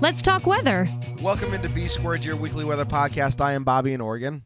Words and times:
Let's 0.00 0.22
talk 0.22 0.46
weather. 0.46 0.88
Welcome 1.20 1.54
into 1.54 1.68
B 1.68 1.88
Squared, 1.88 2.24
your 2.24 2.36
weekly 2.36 2.64
weather 2.64 2.84
podcast. 2.84 3.40
I 3.40 3.54
am 3.54 3.64
Bobby 3.64 3.92
in 3.92 4.00
Oregon. 4.00 4.44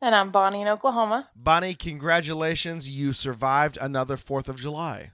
And 0.00 0.14
I'm 0.14 0.30
Bonnie 0.30 0.62
in 0.62 0.68
Oklahoma. 0.68 1.28
Bonnie, 1.36 1.74
congratulations. 1.74 2.88
You 2.88 3.12
survived 3.12 3.76
another 3.78 4.16
4th 4.16 4.48
of 4.48 4.58
July. 4.58 5.10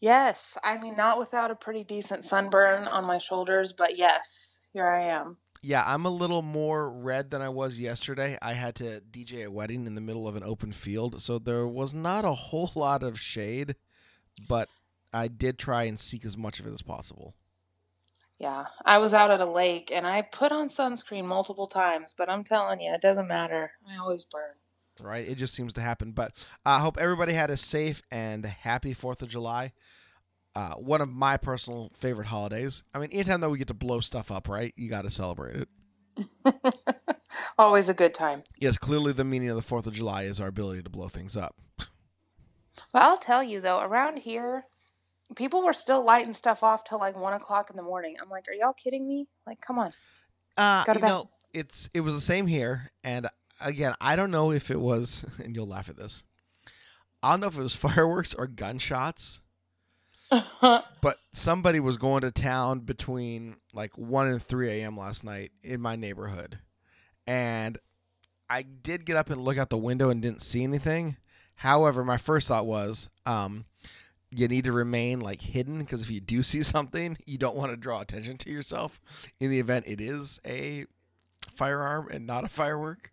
Yes, 0.00 0.58
I 0.62 0.76
mean, 0.76 0.96
not 0.98 1.18
without 1.18 1.50
a 1.50 1.54
pretty 1.54 1.82
decent 1.82 2.26
sunburn 2.26 2.86
on 2.86 3.06
my 3.06 3.16
shoulders, 3.16 3.72
but 3.72 3.96
yes, 3.96 4.60
here 4.74 4.86
I 4.86 5.04
am. 5.04 5.38
Yeah, 5.62 5.82
I'm 5.86 6.04
a 6.04 6.10
little 6.10 6.42
more 6.42 6.90
red 6.90 7.30
than 7.30 7.40
I 7.40 7.48
was 7.48 7.78
yesterday. 7.78 8.36
I 8.42 8.52
had 8.52 8.74
to 8.76 9.00
DJ 9.10 9.46
a 9.46 9.50
wedding 9.50 9.86
in 9.86 9.94
the 9.94 10.02
middle 10.02 10.28
of 10.28 10.36
an 10.36 10.44
open 10.44 10.72
field, 10.72 11.22
so 11.22 11.38
there 11.38 11.66
was 11.66 11.94
not 11.94 12.26
a 12.26 12.32
whole 12.32 12.70
lot 12.74 13.02
of 13.02 13.18
shade, 13.18 13.76
but 14.46 14.68
I 15.10 15.28
did 15.28 15.58
try 15.58 15.84
and 15.84 15.98
seek 15.98 16.26
as 16.26 16.36
much 16.36 16.60
of 16.60 16.66
it 16.66 16.74
as 16.74 16.82
possible. 16.82 17.34
Yeah, 18.40 18.64
I 18.86 18.96
was 18.96 19.12
out 19.12 19.30
at 19.30 19.42
a 19.42 19.44
lake 19.44 19.92
and 19.92 20.06
I 20.06 20.22
put 20.22 20.50
on 20.50 20.70
sunscreen 20.70 21.26
multiple 21.26 21.66
times, 21.66 22.14
but 22.16 22.30
I'm 22.30 22.42
telling 22.42 22.80
you, 22.80 22.90
it 22.94 23.02
doesn't 23.02 23.28
matter. 23.28 23.72
I 23.86 23.98
always 23.98 24.24
burn. 24.24 24.54
Right? 24.98 25.28
It 25.28 25.36
just 25.36 25.52
seems 25.54 25.74
to 25.74 25.82
happen. 25.82 26.12
But 26.12 26.32
I 26.64 26.80
hope 26.80 26.96
everybody 26.98 27.34
had 27.34 27.50
a 27.50 27.58
safe 27.58 28.00
and 28.10 28.46
happy 28.46 28.94
4th 28.94 29.20
of 29.20 29.28
July. 29.28 29.72
Uh, 30.56 30.72
one 30.76 31.02
of 31.02 31.10
my 31.10 31.36
personal 31.36 31.90
favorite 31.94 32.28
holidays. 32.28 32.82
I 32.94 32.98
mean, 32.98 33.10
anytime 33.12 33.42
that 33.42 33.50
we 33.50 33.58
get 33.58 33.68
to 33.68 33.74
blow 33.74 34.00
stuff 34.00 34.30
up, 34.30 34.48
right? 34.48 34.72
You 34.74 34.88
got 34.88 35.02
to 35.02 35.10
celebrate 35.10 35.56
it. 35.56 35.68
always 37.58 37.90
a 37.90 37.94
good 37.94 38.14
time. 38.14 38.44
Yes, 38.58 38.78
clearly 38.78 39.12
the 39.12 39.22
meaning 39.22 39.50
of 39.50 39.56
the 39.56 39.62
4th 39.62 39.84
of 39.84 39.92
July 39.92 40.22
is 40.22 40.40
our 40.40 40.48
ability 40.48 40.82
to 40.82 40.90
blow 40.90 41.08
things 41.08 41.36
up. 41.36 41.56
Well, 42.94 43.02
I'll 43.02 43.18
tell 43.18 43.42
you 43.44 43.60
though, 43.60 43.80
around 43.80 44.20
here, 44.20 44.64
people 45.36 45.64
were 45.64 45.72
still 45.72 46.04
lighting 46.04 46.34
stuff 46.34 46.62
off 46.62 46.84
till 46.84 46.98
like 46.98 47.16
one 47.16 47.32
o'clock 47.32 47.70
in 47.70 47.76
the 47.76 47.82
morning. 47.82 48.16
I'm 48.20 48.28
like, 48.30 48.46
are 48.48 48.54
y'all 48.54 48.72
kidding 48.72 49.06
me? 49.06 49.28
Like, 49.46 49.60
come 49.60 49.78
on. 49.78 49.92
Uh, 50.56 50.84
Go 50.84 50.92
to 50.94 50.98
you 50.98 51.02
bed. 51.02 51.08
know, 51.08 51.30
it's 51.54 51.88
it 51.94 52.00
was 52.00 52.14
the 52.14 52.20
same 52.20 52.46
here, 52.46 52.90
and 53.04 53.28
again, 53.60 53.94
I 54.00 54.16
don't 54.16 54.30
know 54.30 54.50
if 54.52 54.70
it 54.70 54.80
was, 54.80 55.24
and 55.42 55.54
you'll 55.54 55.66
laugh 55.66 55.88
at 55.88 55.96
this. 55.96 56.24
I 57.22 57.32
don't 57.32 57.40
know 57.40 57.46
if 57.48 57.56
it 57.58 57.62
was 57.62 57.74
fireworks 57.76 58.34
or 58.34 58.46
gunshots, 58.46 59.40
but 60.60 61.18
somebody 61.32 61.80
was 61.80 61.96
going 61.96 62.22
to 62.22 62.30
town 62.30 62.80
between 62.80 63.56
like 63.72 63.96
one 63.96 64.26
and 64.28 64.42
three 64.42 64.68
a.m. 64.70 64.96
last 64.96 65.24
night 65.24 65.52
in 65.62 65.80
my 65.80 65.96
neighborhood, 65.96 66.58
and 67.26 67.78
I 68.48 68.62
did 68.62 69.06
get 69.06 69.16
up 69.16 69.30
and 69.30 69.40
look 69.40 69.58
out 69.58 69.70
the 69.70 69.78
window 69.78 70.10
and 70.10 70.20
didn't 70.20 70.42
see 70.42 70.64
anything. 70.64 71.16
However, 71.56 72.04
my 72.04 72.16
first 72.16 72.48
thought 72.48 72.66
was, 72.66 73.10
um, 73.26 73.66
you 74.30 74.46
need 74.48 74.64
to 74.64 74.72
remain 74.72 75.20
like 75.20 75.42
hidden 75.42 75.78
because 75.80 76.02
if 76.02 76.10
you 76.10 76.20
do 76.20 76.42
see 76.42 76.62
something, 76.64 77.16
you 77.26 77.38
don't 77.38 77.56
want 77.56 77.72
to 77.72 77.76
draw 77.76 78.00
attention 78.00 78.36
to 78.38 78.50
yourself 78.50 79.00
in 79.38 79.50
the 79.50 79.58
event 79.58 79.84
it 79.88 80.00
is 80.00 80.40
a 80.46 80.86
firearm 81.54 82.08
and 82.10 82.26
not 82.26 82.44
a 82.44 82.48
firework. 82.48 83.12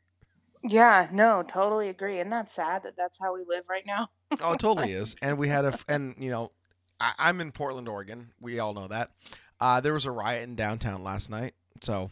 yeah, 0.63 1.07
no, 1.11 1.43
totally 1.43 1.89
agree. 1.89 2.19
And 2.19 2.31
that's 2.31 2.53
sad 2.55 2.83
that 2.83 2.95
that's 2.97 3.17
how 3.19 3.33
we 3.33 3.43
live 3.47 3.63
right 3.69 3.85
now? 3.85 4.09
Oh, 4.41 4.53
it 4.53 4.59
totally 4.59 4.91
is. 5.03 5.15
And 5.21 5.37
we 5.37 5.47
had 5.49 5.65
a, 5.65 5.77
and 5.87 6.15
you 6.19 6.29
know, 6.29 6.51
I, 6.99 7.13
I'm 7.17 7.39
in 7.41 7.51
Portland, 7.51 7.87
Oregon. 7.87 8.29
We 8.39 8.59
all 8.59 8.73
know 8.73 8.87
that. 8.87 9.11
Uh, 9.59 9.79
there 9.81 9.93
was 9.93 10.05
a 10.05 10.11
riot 10.11 10.43
in 10.47 10.55
downtown 10.55 11.03
last 11.03 11.29
night. 11.29 11.53
So, 11.81 12.11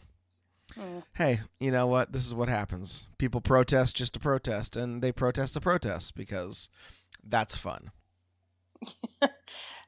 Mm. 0.76 1.04
hey, 1.14 1.40
you 1.60 1.70
know 1.70 1.86
what? 1.86 2.12
This 2.12 2.26
is 2.26 2.34
what 2.34 2.48
happens. 2.48 3.06
People 3.18 3.40
protest 3.40 3.96
just 3.96 4.12
to 4.14 4.20
protest, 4.20 4.74
and 4.76 5.00
they 5.00 5.12
protest 5.12 5.54
to 5.54 5.60
protest 5.60 6.14
because 6.16 6.68
that's 7.22 7.56
fun. 7.56 7.92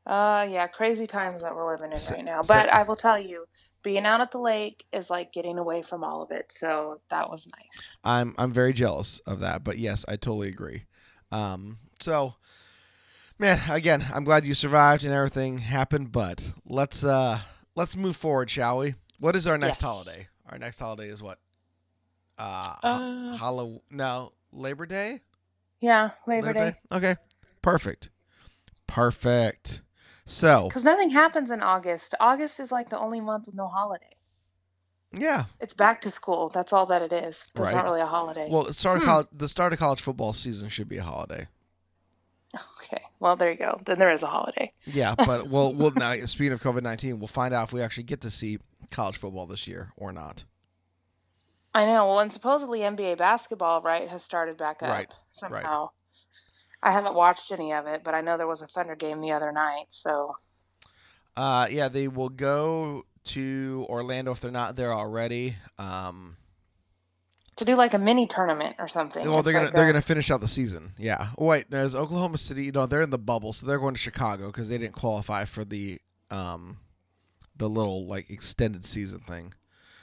Uh, 0.07 0.47
yeah, 0.51 0.67
crazy 0.67 1.07
times 1.07 1.43
that 1.43 1.55
we're 1.55 1.71
living 1.71 1.93
in 1.93 1.99
Sa- 1.99 2.15
right 2.15 2.25
now. 2.25 2.41
But 2.41 2.73
I 2.73 2.83
will 2.85 2.97
tell 2.97 3.21
you, 3.21 3.45
being 3.83 4.07
out 4.07 4.23
at 4.23 4.31
the 4.31 4.39
lake 4.39 4.87
is 4.91 5.11
like 5.11 5.35
getting 5.35 5.59
away 5.59 5.83
from 5.83 6.03
all 6.03 6.23
of 6.23 6.31
it. 6.31 6.51
So 6.51 7.03
that 7.11 7.29
was 7.29 7.47
nice. 7.59 7.99
I'm 8.03 8.35
I'm 8.39 8.51
very 8.51 8.73
jealous 8.73 9.19
of 9.27 9.41
that, 9.41 9.65
but 9.65 9.77
yes, 9.77 10.07
I 10.09 10.13
totally 10.17 10.49
agree. 10.49 10.85
Um, 11.31 11.77
so, 12.01 12.37
man, 13.39 13.61
again, 13.71 14.07
I'm 14.15 14.25
glad 14.25 14.47
you 14.47 14.55
survived 14.55 15.05
and 15.05 15.13
everything 15.13 15.59
happened, 15.59 16.11
but 16.11 16.53
let's 16.65 17.05
uh 17.05 17.41
let's 17.77 17.95
move 17.95 18.17
forward, 18.17 18.49
shall 18.49 18.79
we? 18.79 18.95
What 19.21 19.37
is 19.37 19.47
our 19.47 19.59
next 19.59 19.83
Yes. 19.83 19.83
holiday? 19.83 20.29
Our 20.49 20.57
next 20.57 20.79
holiday 20.79 21.11
is 21.11 21.23
what? 21.23 21.39
Uh, 22.39 22.77
Uh, 22.83 23.37
Halloween? 23.37 23.81
No, 23.91 24.33
Labor 24.53 24.87
Day. 24.87 25.21
Yeah, 25.81 26.11
Labor, 26.27 26.55
Day. 26.55 26.77
Okay, 26.91 27.17
perfect, 27.61 28.09
perfect. 28.89 29.83
So, 30.27 30.65
Because 30.69 30.85
nothing 30.85 31.11
happens 31.11 31.51
in 31.53 31.63
August. 31.63 32.15
August 32.21 32.59
is 32.59 32.73
like 32.73 32.91
the 32.91 32.99
only 32.99 33.21
month 33.21 33.47
with 33.47 33.55
no 33.55 33.69
holiday. 33.69 34.17
yeah. 35.13 35.45
It's 35.61 35.73
back 35.73 36.01
to 36.03 36.11
school. 36.11 36.49
That's 36.51 36.73
all 36.73 36.85
that 36.87 37.01
it 37.01 37.13
is. 37.13 37.47
It's 37.51 37.61
Right. 37.61 37.75
not 37.75 37.85
really 37.85 38.01
a 38.03 38.07
holiday. 38.07 38.49
Well, 38.51 38.65
the 38.65 38.75
start 38.75 38.97
of 38.99 39.03
Hmm. 39.05 39.09
college, 39.09 39.27
the 39.33 39.49
start 39.49 39.73
of 39.73 39.79
college 39.79 40.01
football 40.03 40.33
season 40.35 40.69
should 40.69 40.89
be 40.89 40.99
a 40.99 41.03
holiday. 41.05 41.47
okay. 42.83 43.03
Well, 43.21 43.37
there 43.37 43.51
you 43.51 43.57
go. 43.59 43.81
Then 43.85 43.99
there 43.99 44.11
is 44.13 44.23
a 44.23 44.27
holiday. 44.27 44.73
Yeah, 44.87 45.15
but 45.15 45.49
we'll 45.49 45.73
we'll 45.79 45.93
now 45.93 46.15
speaking 46.27 46.53
of 46.53 46.61
COVID 46.63 46.83
nineteen, 46.83 47.19
we'll 47.21 47.29
find 47.29 47.55
out 47.55 47.69
if 47.69 47.73
we 47.73 47.81
actually 47.83 48.05
get 48.05 48.21
to 48.23 48.31
see 48.31 48.59
college 48.91 49.17
football 49.17 49.47
this 49.47 49.67
year 49.67 49.93
or 49.97 50.13
not. 50.13 50.45
I 51.75 51.85
know. 51.87 52.07
Well, 52.07 52.19
and 52.21 52.33
supposedly 52.33 52.81
NBA 52.81 53.17
basketball, 53.19 53.81
right, 53.83 54.09
has 54.09 54.23
started 54.23 54.57
back 54.57 54.83
up 54.83 54.89
Right, 54.91 55.11
somehow. 55.31 55.91
I 56.83 56.93
haven't 56.93 57.15
watched 57.15 57.51
any 57.53 57.73
of 57.73 57.87
it, 57.87 58.03
but 58.05 58.15
I 58.15 58.21
know 58.21 58.37
there 58.37 58.47
was 58.47 58.63
a 58.63 58.67
Thunder 58.67 58.95
game 58.97 59.21
the 59.21 59.33
other 59.33 59.53
night. 59.53 59.87
So 59.91 60.37
Uh, 61.37 61.67
yeah, 61.71 61.89
they 61.89 62.09
will 62.09 62.29
go 62.29 63.05
to 63.25 63.87
Orlando 63.89 64.33
if 64.33 64.41
they're 64.41 64.51
not 64.51 64.77
there 64.77 64.93
already. 64.93 65.57
Um, 65.79 66.37
to 67.57 67.65
do 67.65 67.75
like 67.75 67.95
a 67.95 67.99
mini 67.99 68.27
tournament 68.27 68.77
or 68.79 68.87
something. 68.89 69.29
well, 69.29 69.41
It's 69.41 69.45
they're 69.47 69.53
gonna 69.53 69.65
like 69.67 69.75
they're 69.75 69.89
a- 69.89 69.93
gonna 69.93 70.01
finish 70.03 70.31
out 70.31 70.41
the 70.41 70.49
season. 70.49 70.93
Yeah. 70.97 71.31
Oh, 71.37 71.45
wait, 71.47 71.71
there's 71.71 71.95
Oklahoma 71.95 72.39
City. 72.39 72.71
No, 72.71 72.87
they're 72.87 73.03
in 73.03 73.11
the 73.11 73.19
bubble, 73.19 73.53
so 73.53 73.67
they're 73.67 73.79
going 73.81 73.95
to 73.95 74.01
Chicago 74.01 74.47
because 74.47 74.69
they 74.69 74.79
didn't 74.79 74.95
qualify 74.95 75.45
for 75.45 75.65
the 75.65 76.01
um 76.31 76.79
the 77.57 77.69
little 77.69 78.07
like 78.07 78.31
extended 78.31 78.85
season 78.85 79.19
thing. 79.21 79.55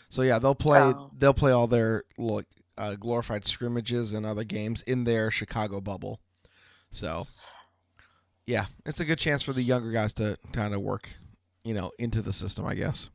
So 0.10 0.22
yeah, 0.22 0.38
they'll 0.40 0.56
play 0.56 0.80
Oh. 0.82 1.12
they'll 1.18 1.34
play 1.34 1.52
all 1.54 1.68
their 1.68 2.04
like 2.18 2.48
uh, 2.78 2.96
glorified 2.96 3.46
scrimmages 3.46 4.12
and 4.14 4.26
other 4.26 4.44
games 4.44 4.82
in 4.82 5.06
their 5.06 5.32
Chicago 5.32 5.80
bubble. 5.80 6.20
So 6.96 7.28
yeah, 8.46 8.66
it's 8.86 9.00
a 9.00 9.06
good 9.06 9.20
chance 9.20 9.44
for 9.44 9.54
the 9.54 9.62
younger 9.62 9.92
guys 9.92 10.14
to 10.14 10.38
kind 10.54 10.74
of 10.74 10.82
work, 10.82 11.10
you 11.64 11.74
know, 11.74 11.92
into 11.98 12.22
the 12.22 12.34
system, 12.34 12.66
I 12.66 12.76
guess. 12.76 13.10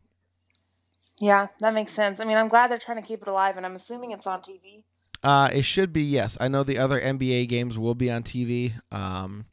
Yeah, 1.21 1.49
that 1.61 1.75
makes 1.75 1.93
sense. 1.93 2.19
I 2.19 2.25
mean, 2.25 2.37
I'm 2.37 2.49
glad 2.49 2.71
they're 2.71 2.79
trying 2.79 3.01
to 3.01 3.07
keep 3.07 3.23
it 3.23 3.29
alive, 3.29 3.57
and 3.57 3.67
I'm 3.67 3.77
assuming 3.77 4.11
it's 4.11 4.27
on 4.27 4.41
TV. 4.41 4.85
Uh, 5.23 5.51
it 5.53 5.63
should 5.63 5.93
be 5.93 6.03
yes. 6.03 6.39
I 6.41 6.49
know 6.49 6.65
the 6.65 6.79
other 6.79 6.99
NBA 6.99 7.49
games 7.49 7.77
will 7.77 7.95
be 7.95 8.11
on 8.11 8.23
TV. 8.23 8.73
Um, 8.91 9.45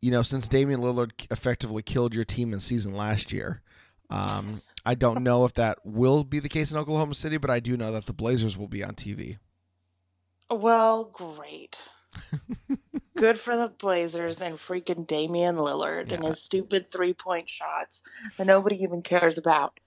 you 0.00 0.10
know, 0.10 0.22
since 0.22 0.48
Damian 0.48 0.80
Lillard 0.80 1.12
effectively 1.30 1.82
killed 1.82 2.14
your 2.14 2.24
team 2.24 2.54
in 2.54 2.60
season 2.60 2.94
last 2.94 3.32
year, 3.32 3.60
um, 4.08 4.62
I 4.86 4.94
don't 4.94 5.22
know 5.22 5.44
if 5.44 5.54
that 5.54 5.78
will 5.84 6.24
be 6.24 6.40
the 6.40 6.48
case 6.48 6.72
in 6.72 6.78
Oklahoma 6.78 7.14
City, 7.14 7.36
but 7.36 7.50
I 7.50 7.60
do 7.60 7.76
know 7.76 7.92
that 7.92 8.06
the 8.06 8.12
Blazers 8.14 8.56
will 8.56 8.68
be 8.68 8.82
on 8.82 8.94
TV. 8.94 9.36
Well, 10.50 11.04
great. 11.04 11.80
Good 13.16 13.38
for 13.38 13.56
the 13.56 13.68
Blazers 13.68 14.42
and 14.42 14.56
freaking 14.56 15.06
Damian 15.06 15.56
Lillard 15.56 16.12
and 16.12 16.24
his 16.24 16.42
stupid 16.42 16.90
three 16.90 17.12
point 17.12 17.48
shots 17.48 18.02
that 18.36 18.46
nobody 18.46 18.82
even 18.82 19.02
cares 19.02 19.38
about. 19.38 19.78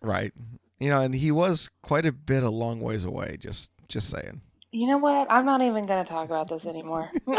Right. 0.00 0.32
You 0.78 0.90
know, 0.90 1.00
and 1.00 1.14
he 1.14 1.30
was 1.30 1.70
quite 1.82 2.04
a 2.04 2.12
bit 2.12 2.42
a 2.42 2.50
long 2.50 2.80
ways 2.80 3.04
away. 3.04 3.38
Just, 3.40 3.70
just 3.88 4.10
saying. 4.10 4.42
You 4.70 4.88
know 4.88 4.98
what? 4.98 5.28
I'm 5.30 5.46
not 5.46 5.62
even 5.62 5.86
going 5.86 6.04
to 6.04 6.10
talk 6.10 6.26
about 6.26 6.48
this 6.48 6.66
anymore. 6.66 7.10
All 7.28 7.36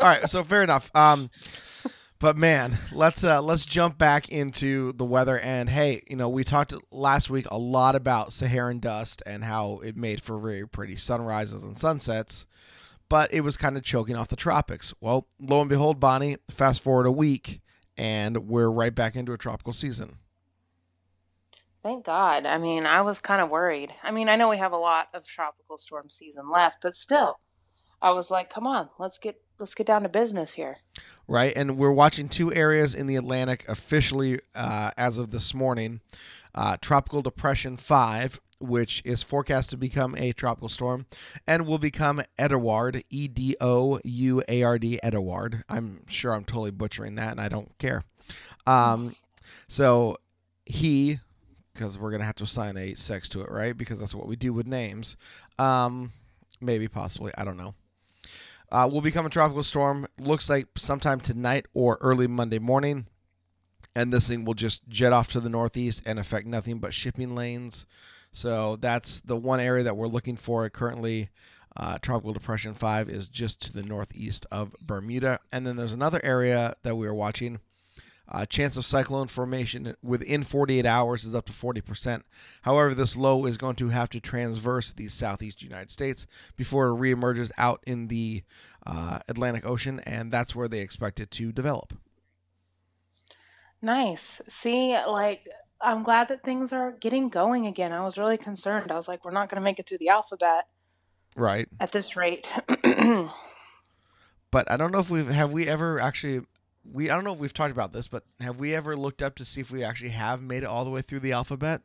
right, 0.00 0.28
so 0.28 0.42
fair 0.42 0.62
enough. 0.62 0.90
Um, 0.94 1.30
but 2.24 2.38
man, 2.38 2.78
let's 2.90 3.22
uh, 3.22 3.42
let's 3.42 3.66
jump 3.66 3.98
back 3.98 4.30
into 4.30 4.94
the 4.94 5.04
weather. 5.04 5.38
And 5.38 5.68
hey, 5.68 6.00
you 6.08 6.16
know, 6.16 6.30
we 6.30 6.42
talked 6.42 6.72
last 6.90 7.28
week 7.28 7.46
a 7.50 7.58
lot 7.58 7.94
about 7.96 8.32
Saharan 8.32 8.78
dust 8.78 9.22
and 9.26 9.44
how 9.44 9.80
it 9.84 9.94
made 9.94 10.22
for 10.22 10.38
very 10.38 10.66
pretty 10.66 10.96
sunrises 10.96 11.62
and 11.64 11.76
sunsets, 11.76 12.46
but 13.08 13.32
it 13.32 13.42
was 13.42 13.56
kind 13.56 13.76
of 13.76 13.82
choking 13.82 14.16
off 14.16 14.28
the 14.28 14.36
tropics. 14.36 14.94
Well, 15.00 15.28
lo 15.38 15.60
and 15.60 15.68
behold, 15.68 16.00
Bonnie, 16.00 16.38
fast 16.50 16.82
forward 16.82 17.06
a 17.06 17.12
week, 17.12 17.60
and 17.96 18.48
we're 18.48 18.70
right 18.70 18.94
back 18.94 19.16
into 19.16 19.32
a 19.32 19.38
tropical 19.38 19.72
season. 19.72 20.18
Thank 21.82 22.06
God. 22.06 22.46
I 22.46 22.56
mean, 22.56 22.86
I 22.86 23.02
was 23.02 23.18
kind 23.18 23.42
of 23.42 23.50
worried. 23.50 23.90
I 24.02 24.10
mean, 24.10 24.30
I 24.30 24.36
know 24.36 24.48
we 24.48 24.56
have 24.56 24.72
a 24.72 24.78
lot 24.78 25.08
of 25.12 25.24
tropical 25.26 25.76
storm 25.76 26.08
season 26.08 26.50
left, 26.50 26.78
but 26.82 26.96
still, 26.96 27.40
I 28.00 28.10
was 28.12 28.30
like, 28.30 28.48
come 28.48 28.66
on, 28.66 28.88
let's 28.98 29.18
get 29.18 29.36
let's 29.58 29.74
get 29.74 29.86
down 29.86 30.02
to 30.02 30.08
business 30.08 30.52
here. 30.52 30.78
Right, 31.28 31.52
and 31.54 31.76
we're 31.76 31.92
watching 31.92 32.28
two 32.28 32.52
areas 32.52 32.94
in 32.94 33.06
the 33.06 33.16
Atlantic 33.16 33.64
officially 33.68 34.40
uh, 34.54 34.90
as 34.96 35.18
of 35.18 35.30
this 35.30 35.54
morning. 35.54 36.00
Uh, 36.54 36.76
Tropical 36.80 37.22
Depression 37.22 37.76
5, 37.76 38.40
which 38.64 39.02
is 39.04 39.22
forecast 39.22 39.70
to 39.70 39.76
become 39.76 40.14
a 40.16 40.32
tropical 40.32 40.68
storm 40.68 41.06
and 41.46 41.66
will 41.66 41.78
become 41.78 42.22
Edouard, 42.38 43.04
E 43.10 43.28
D 43.28 43.56
O 43.60 44.00
U 44.02 44.42
A 44.48 44.62
R 44.62 44.78
D, 44.78 44.98
Edouard. 45.02 45.64
I'm 45.68 46.06
sure 46.08 46.34
I'm 46.34 46.44
totally 46.44 46.70
butchering 46.70 47.14
that, 47.16 47.32
and 47.32 47.40
I 47.40 47.48
don't 47.48 47.76
care. 47.78 48.02
Um, 48.66 49.14
so 49.68 50.18
he, 50.66 51.20
because 51.72 51.98
we're 51.98 52.10
going 52.10 52.20
to 52.20 52.26
have 52.26 52.36
to 52.36 52.44
assign 52.44 52.76
a 52.76 52.94
sex 52.94 53.28
to 53.30 53.42
it, 53.42 53.50
right? 53.50 53.76
Because 53.76 53.98
that's 53.98 54.14
what 54.14 54.26
we 54.26 54.36
do 54.36 54.52
with 54.52 54.66
names. 54.66 55.16
Um, 55.58 56.12
maybe, 56.60 56.88
possibly. 56.88 57.32
I 57.36 57.44
don't 57.44 57.56
know. 57.56 57.74
Uh, 58.72 58.88
will 58.90 59.00
become 59.00 59.26
a 59.26 59.30
tropical 59.30 59.62
storm. 59.62 60.06
Looks 60.18 60.48
like 60.48 60.66
sometime 60.76 61.20
tonight 61.20 61.66
or 61.74 61.98
early 62.00 62.26
Monday 62.26 62.58
morning. 62.58 63.06
And 63.94 64.12
this 64.12 64.26
thing 64.26 64.44
will 64.44 64.54
just 64.54 64.88
jet 64.88 65.12
off 65.12 65.28
to 65.28 65.40
the 65.40 65.48
northeast 65.48 66.02
and 66.04 66.18
affect 66.18 66.46
nothing 66.46 66.80
but 66.80 66.92
shipping 66.92 67.34
lanes. 67.36 67.86
So 68.34 68.76
that's 68.76 69.20
the 69.20 69.36
one 69.36 69.60
area 69.60 69.84
that 69.84 69.96
we're 69.96 70.08
looking 70.08 70.36
for 70.36 70.68
currently. 70.68 71.30
Uh, 71.76 71.98
Tropical 71.98 72.32
Depression 72.32 72.74
5 72.74 73.08
is 73.08 73.28
just 73.28 73.60
to 73.62 73.72
the 73.72 73.82
northeast 73.84 74.44
of 74.50 74.74
Bermuda. 74.82 75.38
And 75.52 75.64
then 75.64 75.76
there's 75.76 75.92
another 75.92 76.20
area 76.24 76.74
that 76.82 76.96
we 76.96 77.06
are 77.06 77.14
watching. 77.14 77.60
Uh, 78.26 78.44
chance 78.44 78.76
of 78.76 78.84
cyclone 78.84 79.28
formation 79.28 79.94
within 80.02 80.42
48 80.42 80.84
hours 80.84 81.24
is 81.24 81.34
up 81.34 81.46
to 81.46 81.52
40%. 81.52 82.22
However, 82.62 82.92
this 82.92 83.16
low 83.16 83.46
is 83.46 83.56
going 83.56 83.76
to 83.76 83.90
have 83.90 84.08
to 84.10 84.20
transverse 84.20 84.92
the 84.92 85.08
southeast 85.08 85.62
United 85.62 85.90
States 85.90 86.26
before 86.56 86.88
it 86.88 86.94
reemerges 86.94 87.52
out 87.56 87.84
in 87.86 88.08
the 88.08 88.42
uh, 88.84 89.20
Atlantic 89.28 89.64
Ocean, 89.64 90.00
and 90.00 90.32
that's 90.32 90.56
where 90.56 90.68
they 90.68 90.80
expect 90.80 91.20
it 91.20 91.30
to 91.32 91.52
develop. 91.52 91.92
Nice. 93.82 94.40
See, 94.48 94.96
like, 95.06 95.46
I'm 95.84 96.02
glad 96.02 96.28
that 96.28 96.42
things 96.42 96.72
are 96.72 96.92
getting 96.92 97.28
going 97.28 97.66
again. 97.66 97.92
I 97.92 98.02
was 98.02 98.16
really 98.16 98.38
concerned. 98.38 98.90
I 98.90 98.96
was 98.96 99.06
like, 99.06 99.24
we're 99.24 99.32
not 99.32 99.50
going 99.50 99.60
to 99.60 99.64
make 99.64 99.78
it 99.78 99.86
through 99.86 99.98
the 99.98 100.08
alphabet. 100.08 100.66
Right. 101.36 101.68
At 101.78 101.92
this 101.92 102.16
rate. 102.16 102.48
but 104.50 104.70
I 104.70 104.76
don't 104.76 104.92
know 104.92 105.00
if 105.00 105.10
we've 105.10 105.28
have 105.28 105.52
we 105.52 105.68
ever 105.68 106.00
actually 106.00 106.42
we 106.90 107.10
I 107.10 107.14
don't 107.14 107.24
know 107.24 107.34
if 107.34 107.38
we've 107.38 107.52
talked 107.52 107.72
about 107.72 107.92
this, 107.92 108.06
but 108.06 108.24
have 108.40 108.58
we 108.58 108.74
ever 108.74 108.96
looked 108.96 109.22
up 109.22 109.36
to 109.36 109.44
see 109.44 109.60
if 109.60 109.70
we 109.70 109.84
actually 109.84 110.10
have 110.10 110.40
made 110.40 110.62
it 110.62 110.66
all 110.66 110.84
the 110.84 110.90
way 110.90 111.02
through 111.02 111.20
the 111.20 111.32
alphabet? 111.32 111.82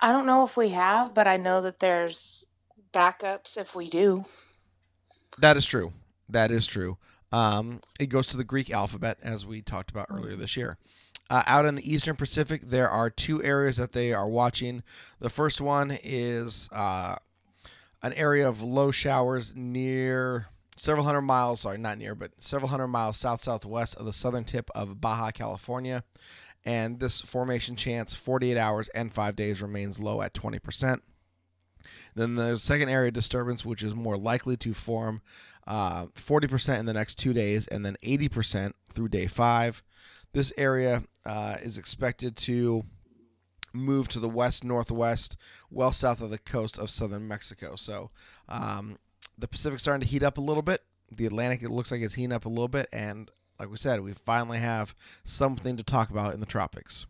I 0.00 0.12
don't 0.12 0.26
know 0.26 0.44
if 0.44 0.56
we 0.56 0.70
have, 0.70 1.14
but 1.14 1.26
I 1.26 1.36
know 1.36 1.62
that 1.62 1.80
there's 1.80 2.46
backups 2.92 3.56
if 3.56 3.74
we 3.74 3.88
do. 3.88 4.24
That 5.38 5.56
is 5.56 5.66
true. 5.66 5.92
That 6.28 6.50
is 6.50 6.66
true. 6.66 6.98
Um, 7.32 7.80
it 7.98 8.06
goes 8.06 8.26
to 8.28 8.36
the 8.36 8.44
Greek 8.44 8.70
alphabet, 8.70 9.18
as 9.22 9.44
we 9.44 9.60
talked 9.60 9.90
about 9.90 10.06
earlier 10.10 10.36
this 10.36 10.56
year. 10.56 10.78
Uh, 11.28 11.42
out 11.46 11.66
in 11.66 11.74
the 11.74 11.92
Eastern 11.92 12.14
Pacific, 12.14 12.62
there 12.62 12.88
are 12.88 13.10
two 13.10 13.42
areas 13.42 13.76
that 13.76 13.92
they 13.92 14.12
are 14.12 14.28
watching. 14.28 14.82
The 15.18 15.30
first 15.30 15.60
one 15.60 15.98
is 16.02 16.68
uh, 16.72 17.16
an 18.02 18.12
area 18.12 18.48
of 18.48 18.62
low 18.62 18.92
showers 18.92 19.52
near 19.56 20.46
several 20.76 21.04
hundred 21.04 21.22
miles, 21.22 21.62
sorry, 21.62 21.78
not 21.78 21.98
near, 21.98 22.14
but 22.14 22.32
several 22.38 22.68
hundred 22.68 22.88
miles 22.88 23.16
south 23.16 23.42
southwest 23.42 23.96
of 23.96 24.06
the 24.06 24.12
southern 24.12 24.44
tip 24.44 24.70
of 24.74 25.00
Baja 25.00 25.30
California. 25.32 26.04
And 26.64 27.00
this 27.00 27.20
formation 27.20 27.76
chance, 27.76 28.14
48 28.14 28.56
hours 28.56 28.88
and 28.88 29.12
five 29.12 29.36
days, 29.36 29.62
remains 29.62 30.00
low 30.00 30.20
at 30.20 30.34
20%. 30.34 31.00
Then 32.14 32.34
there's 32.34 32.62
second 32.62 32.88
area 32.88 33.10
disturbance, 33.10 33.64
which 33.64 33.82
is 33.82 33.94
more 33.94 34.16
likely 34.16 34.56
to 34.58 34.74
form 34.74 35.22
uh, 35.66 36.06
40% 36.06 36.80
in 36.80 36.86
the 36.86 36.92
next 36.92 37.16
two 37.16 37.32
days, 37.32 37.66
and 37.68 37.84
then 37.84 37.96
80% 38.02 38.72
through 38.92 39.08
day 39.08 39.26
five. 39.26 39.82
This 40.32 40.52
area 40.58 41.04
uh, 41.26 41.56
is 41.62 41.76
expected 41.76 42.36
to 42.36 42.84
move 43.72 44.08
to 44.08 44.20
the 44.20 44.28
west 44.28 44.64
northwest, 44.64 45.36
well 45.70 45.92
south 45.92 46.20
of 46.20 46.30
the 46.30 46.38
coast 46.38 46.78
of 46.78 46.88
southern 46.90 47.28
Mexico. 47.28 47.76
So 47.76 48.10
um, 48.48 48.98
the 49.36 49.48
Pacific's 49.48 49.82
starting 49.82 50.06
to 50.06 50.10
heat 50.10 50.22
up 50.22 50.38
a 50.38 50.40
little 50.40 50.62
bit. 50.62 50.82
The 51.10 51.26
Atlantic, 51.26 51.62
it 51.62 51.70
looks 51.70 51.90
like 51.90 52.00
it's 52.00 52.14
heating 52.14 52.32
up 52.32 52.46
a 52.46 52.48
little 52.48 52.68
bit, 52.68 52.88
and 52.92 53.30
like 53.60 53.70
we 53.70 53.76
said, 53.76 54.00
we 54.00 54.12
finally 54.12 54.58
have 54.58 54.94
something 55.24 55.76
to 55.76 55.82
talk 55.82 56.10
about 56.10 56.34
in 56.34 56.40
the 56.40 56.46
tropics. 56.46 57.06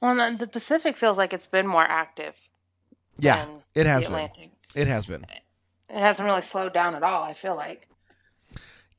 Well, 0.00 0.36
the 0.36 0.46
Pacific 0.46 0.96
feels 0.96 1.18
like 1.18 1.32
it's 1.32 1.46
been 1.46 1.66
more 1.66 1.82
active. 1.82 2.34
Yeah, 3.18 3.46
it 3.74 3.86
has 3.86 4.06
been. 4.06 4.30
It 4.74 4.86
has 4.86 5.06
been. 5.06 5.24
It 5.88 5.98
hasn't 5.98 6.26
really 6.26 6.42
slowed 6.42 6.72
down 6.72 6.94
at 6.94 7.02
all. 7.02 7.22
I 7.22 7.32
feel 7.32 7.54
like. 7.54 7.86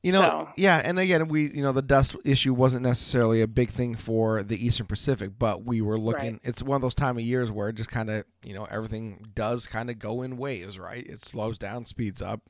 You 0.02 0.10
know, 0.10 0.20
so. 0.20 0.48
yeah, 0.56 0.82
and 0.84 0.98
again, 0.98 1.28
we 1.28 1.52
you 1.52 1.62
know 1.62 1.70
the 1.70 1.80
dust 1.80 2.16
issue 2.24 2.52
wasn't 2.52 2.82
necessarily 2.82 3.40
a 3.40 3.46
big 3.46 3.70
thing 3.70 3.94
for 3.94 4.42
the 4.42 4.64
Eastern 4.64 4.86
Pacific, 4.86 5.30
but 5.38 5.64
we 5.64 5.80
were 5.80 5.98
looking. 5.98 6.32
Right. 6.32 6.40
It's 6.42 6.60
one 6.60 6.74
of 6.74 6.82
those 6.82 6.96
time 6.96 7.16
of 7.18 7.22
years 7.22 7.52
where 7.52 7.68
it 7.68 7.76
just 7.76 7.90
kind 7.90 8.10
of 8.10 8.24
you 8.42 8.52
know 8.52 8.64
everything 8.64 9.28
does 9.34 9.68
kind 9.68 9.90
of 9.90 10.00
go 10.00 10.22
in 10.22 10.38
waves, 10.38 10.76
right? 10.76 11.06
It 11.06 11.24
slows 11.24 11.56
down, 11.56 11.84
speeds 11.84 12.20
up, 12.20 12.40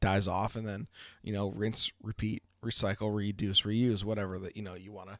dies 0.00 0.26
off, 0.26 0.56
and 0.56 0.66
then 0.66 0.88
you 1.22 1.32
know 1.32 1.50
rinse, 1.52 1.92
repeat, 2.02 2.42
recycle, 2.64 3.14
reduce, 3.14 3.62
reuse, 3.62 4.02
whatever 4.02 4.40
that 4.40 4.56
you 4.56 4.62
know 4.62 4.74
you 4.74 4.92
want 4.92 5.10
to, 5.10 5.18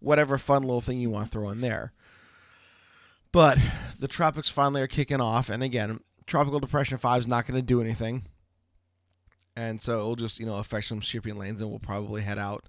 whatever 0.00 0.38
fun 0.38 0.62
little 0.62 0.80
thing 0.80 0.98
you 0.98 1.10
want 1.10 1.26
to 1.26 1.30
throw 1.30 1.50
in 1.50 1.60
there. 1.60 1.92
But 3.30 3.58
the 3.98 4.08
tropics 4.08 4.48
finally 4.48 4.80
are 4.80 4.86
kicking 4.86 5.20
off, 5.20 5.50
and 5.50 5.62
again, 5.62 6.00
tropical 6.26 6.60
depression 6.60 6.96
five 6.96 7.20
is 7.20 7.28
not 7.28 7.46
going 7.46 7.60
to 7.60 7.62
do 7.62 7.82
anything 7.82 8.24
and 9.56 9.80
so 9.80 9.98
it'll 9.98 10.16
just 10.16 10.38
you 10.38 10.46
know 10.46 10.56
affect 10.56 10.86
some 10.86 11.00
shipping 11.00 11.36
lanes, 11.36 11.60
and 11.60 11.70
we'll 11.70 11.78
probably 11.78 12.22
head 12.22 12.38
out 12.38 12.64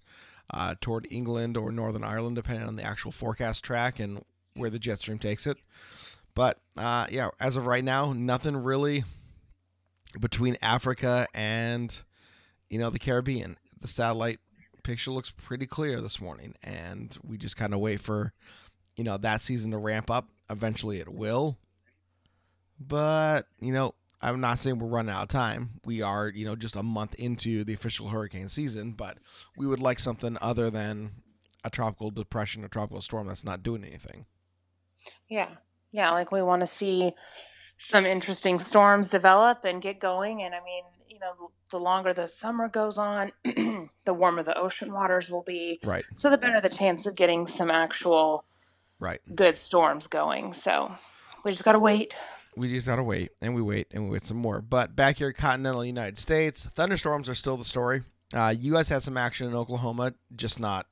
uh, 0.53 0.75
toward 0.79 1.07
England 1.11 1.57
or 1.57 1.71
Northern 1.71 2.03
Ireland, 2.03 2.35
depending 2.35 2.67
on 2.67 2.75
the 2.75 2.83
actual 2.83 3.11
forecast 3.11 3.63
track 3.63 3.99
and 3.99 4.23
where 4.55 4.69
the 4.69 4.79
jet 4.79 4.99
stream 4.99 5.19
takes 5.19 5.45
it. 5.45 5.57
But 6.33 6.59
uh, 6.77 7.07
yeah, 7.11 7.29
as 7.39 7.55
of 7.55 7.65
right 7.65 7.83
now, 7.83 8.13
nothing 8.13 8.55
really 8.55 9.03
between 10.19 10.57
Africa 10.61 11.27
and 11.33 11.95
you 12.69 12.79
know 12.79 12.89
the 12.89 12.99
Caribbean. 12.99 13.57
The 13.79 13.87
satellite 13.87 14.39
picture 14.83 15.11
looks 15.11 15.31
pretty 15.31 15.67
clear 15.67 15.99
this 16.01 16.21
morning, 16.21 16.55
and 16.63 17.17
we 17.23 17.37
just 17.37 17.57
kind 17.57 17.73
of 17.73 17.79
wait 17.79 17.99
for 17.99 18.33
you 18.95 19.03
know 19.03 19.17
that 19.17 19.41
season 19.41 19.71
to 19.71 19.77
ramp 19.77 20.09
up. 20.09 20.29
Eventually, 20.49 20.99
it 20.99 21.13
will. 21.13 21.57
But 22.79 23.47
you 23.59 23.73
know, 23.73 23.95
I'm 24.21 24.41
not 24.41 24.59
saying 24.59 24.79
we're 24.79 24.87
running 24.87 25.13
out 25.13 25.23
of 25.23 25.29
time. 25.29 25.79
We 25.85 26.01
are, 26.01 26.29
you 26.29 26.45
know, 26.45 26.55
just 26.55 26.75
a 26.75 26.83
month 26.83 27.13
into 27.15 27.63
the 27.63 27.73
official 27.73 28.09
hurricane 28.09 28.49
season, 28.49 28.93
but 28.93 29.17
we 29.55 29.67
would 29.67 29.79
like 29.79 29.99
something 29.99 30.37
other 30.41 30.69
than 30.69 31.11
a 31.63 31.69
tropical 31.69 32.09
depression, 32.09 32.63
a 32.63 32.69
tropical 32.69 33.01
storm 33.01 33.27
that's 33.27 33.43
not 33.43 33.63
doing 33.63 33.83
anything. 33.83 34.25
Yeah. 35.29 35.49
Yeah, 35.91 36.11
like 36.11 36.31
we 36.31 36.41
want 36.41 36.61
to 36.61 36.67
see 36.67 37.13
some 37.77 38.05
interesting 38.05 38.59
storms 38.59 39.09
develop 39.09 39.63
and 39.63 39.81
get 39.81 39.99
going 39.99 40.41
and 40.41 40.55
I 40.55 40.59
mean, 40.63 40.83
you 41.07 41.19
know, 41.19 41.51
the 41.69 41.79
longer 41.79 42.13
the 42.13 42.27
summer 42.27 42.69
goes 42.69 42.97
on, 42.97 43.31
the 43.43 44.13
warmer 44.13 44.43
the 44.43 44.57
ocean 44.57 44.93
waters 44.93 45.29
will 45.29 45.43
be. 45.43 45.79
Right. 45.83 46.03
So 46.15 46.29
the 46.29 46.37
better 46.37 46.59
the 46.59 46.69
chance 46.69 47.05
of 47.05 47.15
getting 47.15 47.47
some 47.47 47.69
actual 47.69 48.45
right 48.99 49.19
good 49.33 49.57
storms 49.57 50.07
going. 50.07 50.53
So 50.53 50.95
we 51.43 51.51
just 51.51 51.63
got 51.63 51.73
to 51.73 51.79
wait 51.79 52.15
we 52.57 52.69
just 52.69 52.87
gotta 52.87 53.03
wait 53.03 53.31
and 53.41 53.55
we 53.55 53.61
wait 53.61 53.87
and 53.91 54.05
we 54.05 54.11
wait 54.11 54.25
some 54.25 54.37
more. 54.37 54.61
But 54.61 54.95
back 54.95 55.17
here, 55.17 55.31
continental 55.31 55.85
United 55.85 56.17
States, 56.17 56.63
thunderstorms 56.75 57.29
are 57.29 57.35
still 57.35 57.57
the 57.57 57.65
story. 57.65 58.03
Uh, 58.33 58.53
you 58.57 58.73
guys 58.73 58.89
had 58.89 59.03
some 59.03 59.17
action 59.17 59.47
in 59.47 59.55
Oklahoma, 59.55 60.13
just 60.35 60.59
not 60.59 60.87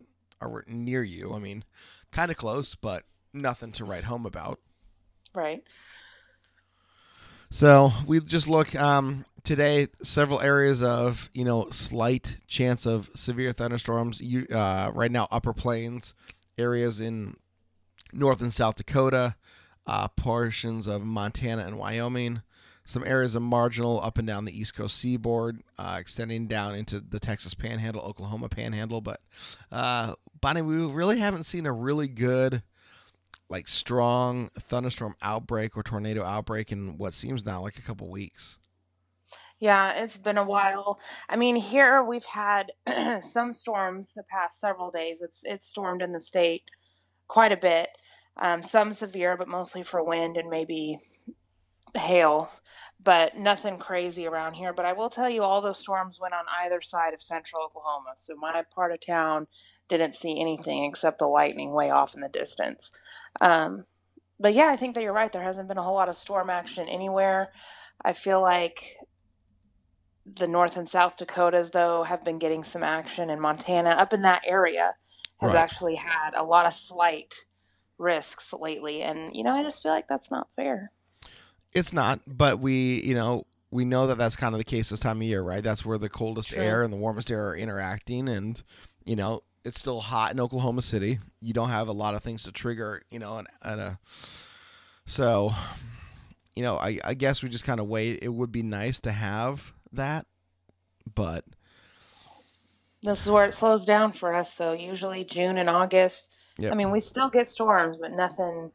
near 0.67 1.03
you. 1.03 1.33
I 1.33 1.39
mean, 1.39 1.63
kind 2.11 2.31
of 2.31 2.37
close, 2.37 2.75
but 2.75 3.03
nothing 3.33 3.71
to 3.73 3.85
write 3.85 4.05
home 4.05 4.25
about. 4.25 4.59
Right. 5.33 5.63
So 7.51 7.91
we 8.05 8.19
just 8.21 8.47
look 8.47 8.75
um, 8.75 9.25
today. 9.43 9.87
Several 10.03 10.41
areas 10.41 10.81
of 10.81 11.29
you 11.33 11.43
know 11.43 11.69
slight 11.71 12.37
chance 12.47 12.85
of 12.85 13.09
severe 13.15 13.53
thunderstorms. 13.53 14.21
You 14.21 14.45
uh, 14.47 14.91
right 14.93 15.11
now, 15.11 15.27
upper 15.31 15.53
plains 15.53 16.13
areas 16.57 16.99
in 16.99 17.35
North 18.13 18.41
and 18.41 18.53
South 18.53 18.75
Dakota 18.75 19.35
uh, 19.87 20.07
portions 20.09 20.87
of 20.87 21.03
Montana 21.03 21.65
and 21.65 21.77
Wyoming, 21.77 22.41
some 22.85 23.03
areas 23.05 23.35
of 23.35 23.41
marginal 23.41 24.01
up 24.01 24.17
and 24.17 24.27
down 24.27 24.45
the 24.45 24.57
East 24.57 24.75
Coast 24.75 24.97
seaboard, 24.97 25.61
uh, 25.77 25.97
extending 25.99 26.47
down 26.47 26.75
into 26.75 26.99
the 26.99 27.19
Texas 27.19 27.53
Panhandle, 27.53 28.01
Oklahoma 28.01 28.49
Panhandle. 28.49 29.01
But 29.01 29.21
uh, 29.71 30.15
Bonnie, 30.41 30.61
we 30.61 30.75
really 30.77 31.19
haven't 31.19 31.43
seen 31.43 31.65
a 31.65 31.73
really 31.73 32.07
good, 32.07 32.63
like 33.49 33.67
strong 33.67 34.49
thunderstorm 34.59 35.15
outbreak 35.21 35.77
or 35.77 35.83
tornado 35.83 36.23
outbreak 36.23 36.71
in 36.71 36.97
what 36.97 37.13
seems 37.13 37.45
now 37.45 37.61
like 37.61 37.77
a 37.77 37.81
couple 37.81 38.09
weeks. 38.09 38.57
Yeah, 39.59 39.93
it's 39.93 40.17
been 40.17 40.37
a 40.37 40.43
while. 40.43 40.99
I 41.29 41.37
mean, 41.37 41.55
here 41.55 42.03
we've 42.03 42.25
had 42.25 42.73
some 43.21 43.53
storms 43.53 44.13
the 44.13 44.23
past 44.23 44.59
several 44.59 44.91
days. 44.91 45.21
It's 45.21 45.41
it's 45.43 45.65
stormed 45.67 46.01
in 46.01 46.11
the 46.11 46.19
state 46.19 46.63
quite 47.27 47.51
a 47.51 47.57
bit. 47.57 47.89
Um, 48.37 48.63
some 48.63 48.91
severe, 48.91 49.37
but 49.37 49.47
mostly 49.47 49.83
for 49.83 50.03
wind 50.03 50.35
and 50.35 50.49
maybe 50.49 50.99
hail, 51.95 52.51
but 53.01 53.37
nothing 53.37 53.77
crazy 53.77 54.27
around 54.27 54.55
here. 54.55 54.73
But 54.73 54.85
I 54.85 54.93
will 54.93 55.09
tell 55.09 55.29
you, 55.29 55.41
all 55.41 55.61
those 55.61 55.79
storms 55.79 56.19
went 56.19 56.33
on 56.33 56.45
either 56.63 56.81
side 56.81 57.13
of 57.13 57.21
central 57.21 57.63
Oklahoma. 57.63 58.11
So 58.15 58.35
my 58.35 58.63
part 58.73 58.91
of 58.91 58.99
town 59.05 59.47
didn't 59.87 60.15
see 60.15 60.39
anything 60.39 60.83
except 60.83 61.19
the 61.19 61.27
lightning 61.27 61.71
way 61.71 61.89
off 61.89 62.13
in 62.13 62.21
the 62.21 62.27
distance. 62.27 62.91
Um, 63.39 63.85
but 64.39 64.53
yeah, 64.53 64.67
I 64.67 64.75
think 64.75 64.95
that 64.95 65.03
you're 65.03 65.13
right. 65.13 65.31
There 65.31 65.43
hasn't 65.43 65.67
been 65.67 65.77
a 65.77 65.83
whole 65.83 65.95
lot 65.95 66.09
of 66.09 66.15
storm 66.15 66.49
action 66.49 66.89
anywhere. 66.89 67.51
I 68.03 68.13
feel 68.13 68.41
like 68.41 68.97
the 70.25 70.47
North 70.47 70.75
and 70.75 70.89
South 70.89 71.15
Dakotas, 71.17 71.69
though, 71.69 72.03
have 72.03 72.25
been 72.25 72.39
getting 72.39 72.63
some 72.63 72.83
action, 72.83 73.29
and 73.29 73.39
Montana, 73.39 73.91
up 73.91 74.11
in 74.11 74.23
that 74.23 74.41
area, 74.45 74.95
has 75.39 75.53
Right. 75.53 75.61
actually 75.61 75.95
had 75.95 76.33
a 76.35 76.43
lot 76.43 76.65
of 76.65 76.73
slight 76.73 77.45
risks 77.97 78.53
lately. 78.53 79.01
And, 79.01 79.35
you 79.35 79.43
know, 79.43 79.51
I 79.51 79.63
just 79.63 79.81
feel 79.81 79.91
like 79.91 80.07
that's 80.07 80.31
not 80.31 80.51
fair. 80.53 80.91
It's 81.73 81.91
not, 81.91 82.21
but 82.25 82.59
we, 82.59 83.01
you 83.01 83.15
know, 83.15 83.45
we 83.71 83.83
know 83.83 84.07
that 84.07 84.17
that's 84.17 84.37
kind 84.37 84.55
of 84.55 84.59
the 84.59 84.63
case 84.63 84.89
this 84.89 85.01
time 85.01 85.17
of 85.17 85.23
year, 85.23 85.41
right? 85.41 85.63
That's 85.63 85.85
where 85.85 85.97
the 85.97 86.09
coldest 86.09 86.49
True. 86.49 86.63
air 86.63 86.83
and 86.83 86.93
the 86.93 86.97
warmest 86.97 87.29
air 87.29 87.49
are 87.49 87.55
interacting, 87.57 88.29
and 88.29 88.63
you 89.03 89.17
know, 89.17 89.43
it's 89.65 89.79
still 89.79 89.99
hot 89.99 90.31
in 90.31 90.39
Oklahoma 90.39 90.81
City. 90.81 91.19
You 91.41 91.53
don't 91.53 91.69
have 91.69 91.89
a 91.89 91.91
lot 91.91 92.15
of 92.15 92.23
things 92.23 92.43
to 92.43 92.53
trigger, 92.53 93.01
you 93.11 93.19
know, 93.19 93.37
and, 93.37 93.47
and 93.61 93.81
a 93.81 93.99
so, 95.05 95.53
you 96.55 96.63
know, 96.63 96.77
I, 96.77 96.99
I 97.03 97.13
guess 97.13 97.43
we 97.43 97.49
just 97.49 97.65
kind 97.65 97.79
of 97.79 97.87
wait. 97.87 98.19
It 98.21 98.29
would 98.29 98.51
be 98.51 98.63
nice 98.63 98.99
to 99.01 99.11
have 99.11 99.73
that, 99.91 100.25
but 101.13 101.43
This 103.05 103.23
is 103.25 103.31
where 103.31 103.45
it 103.45 103.53
slows 103.53 103.85
down 103.85 104.13
for 104.13 104.33
us, 104.33 104.53
though. 104.55 104.73
Usually 104.73 105.23
June 105.23 105.57
and 105.57 105.69
August. 105.69 106.33
Yep. 106.57 106.71
I 106.71 106.75
mean, 106.75 106.91
we 106.91 106.99
still 106.99 107.29
get 107.29 107.47
storms, 107.47 107.97
but 107.99 108.11
nothing 108.11 108.71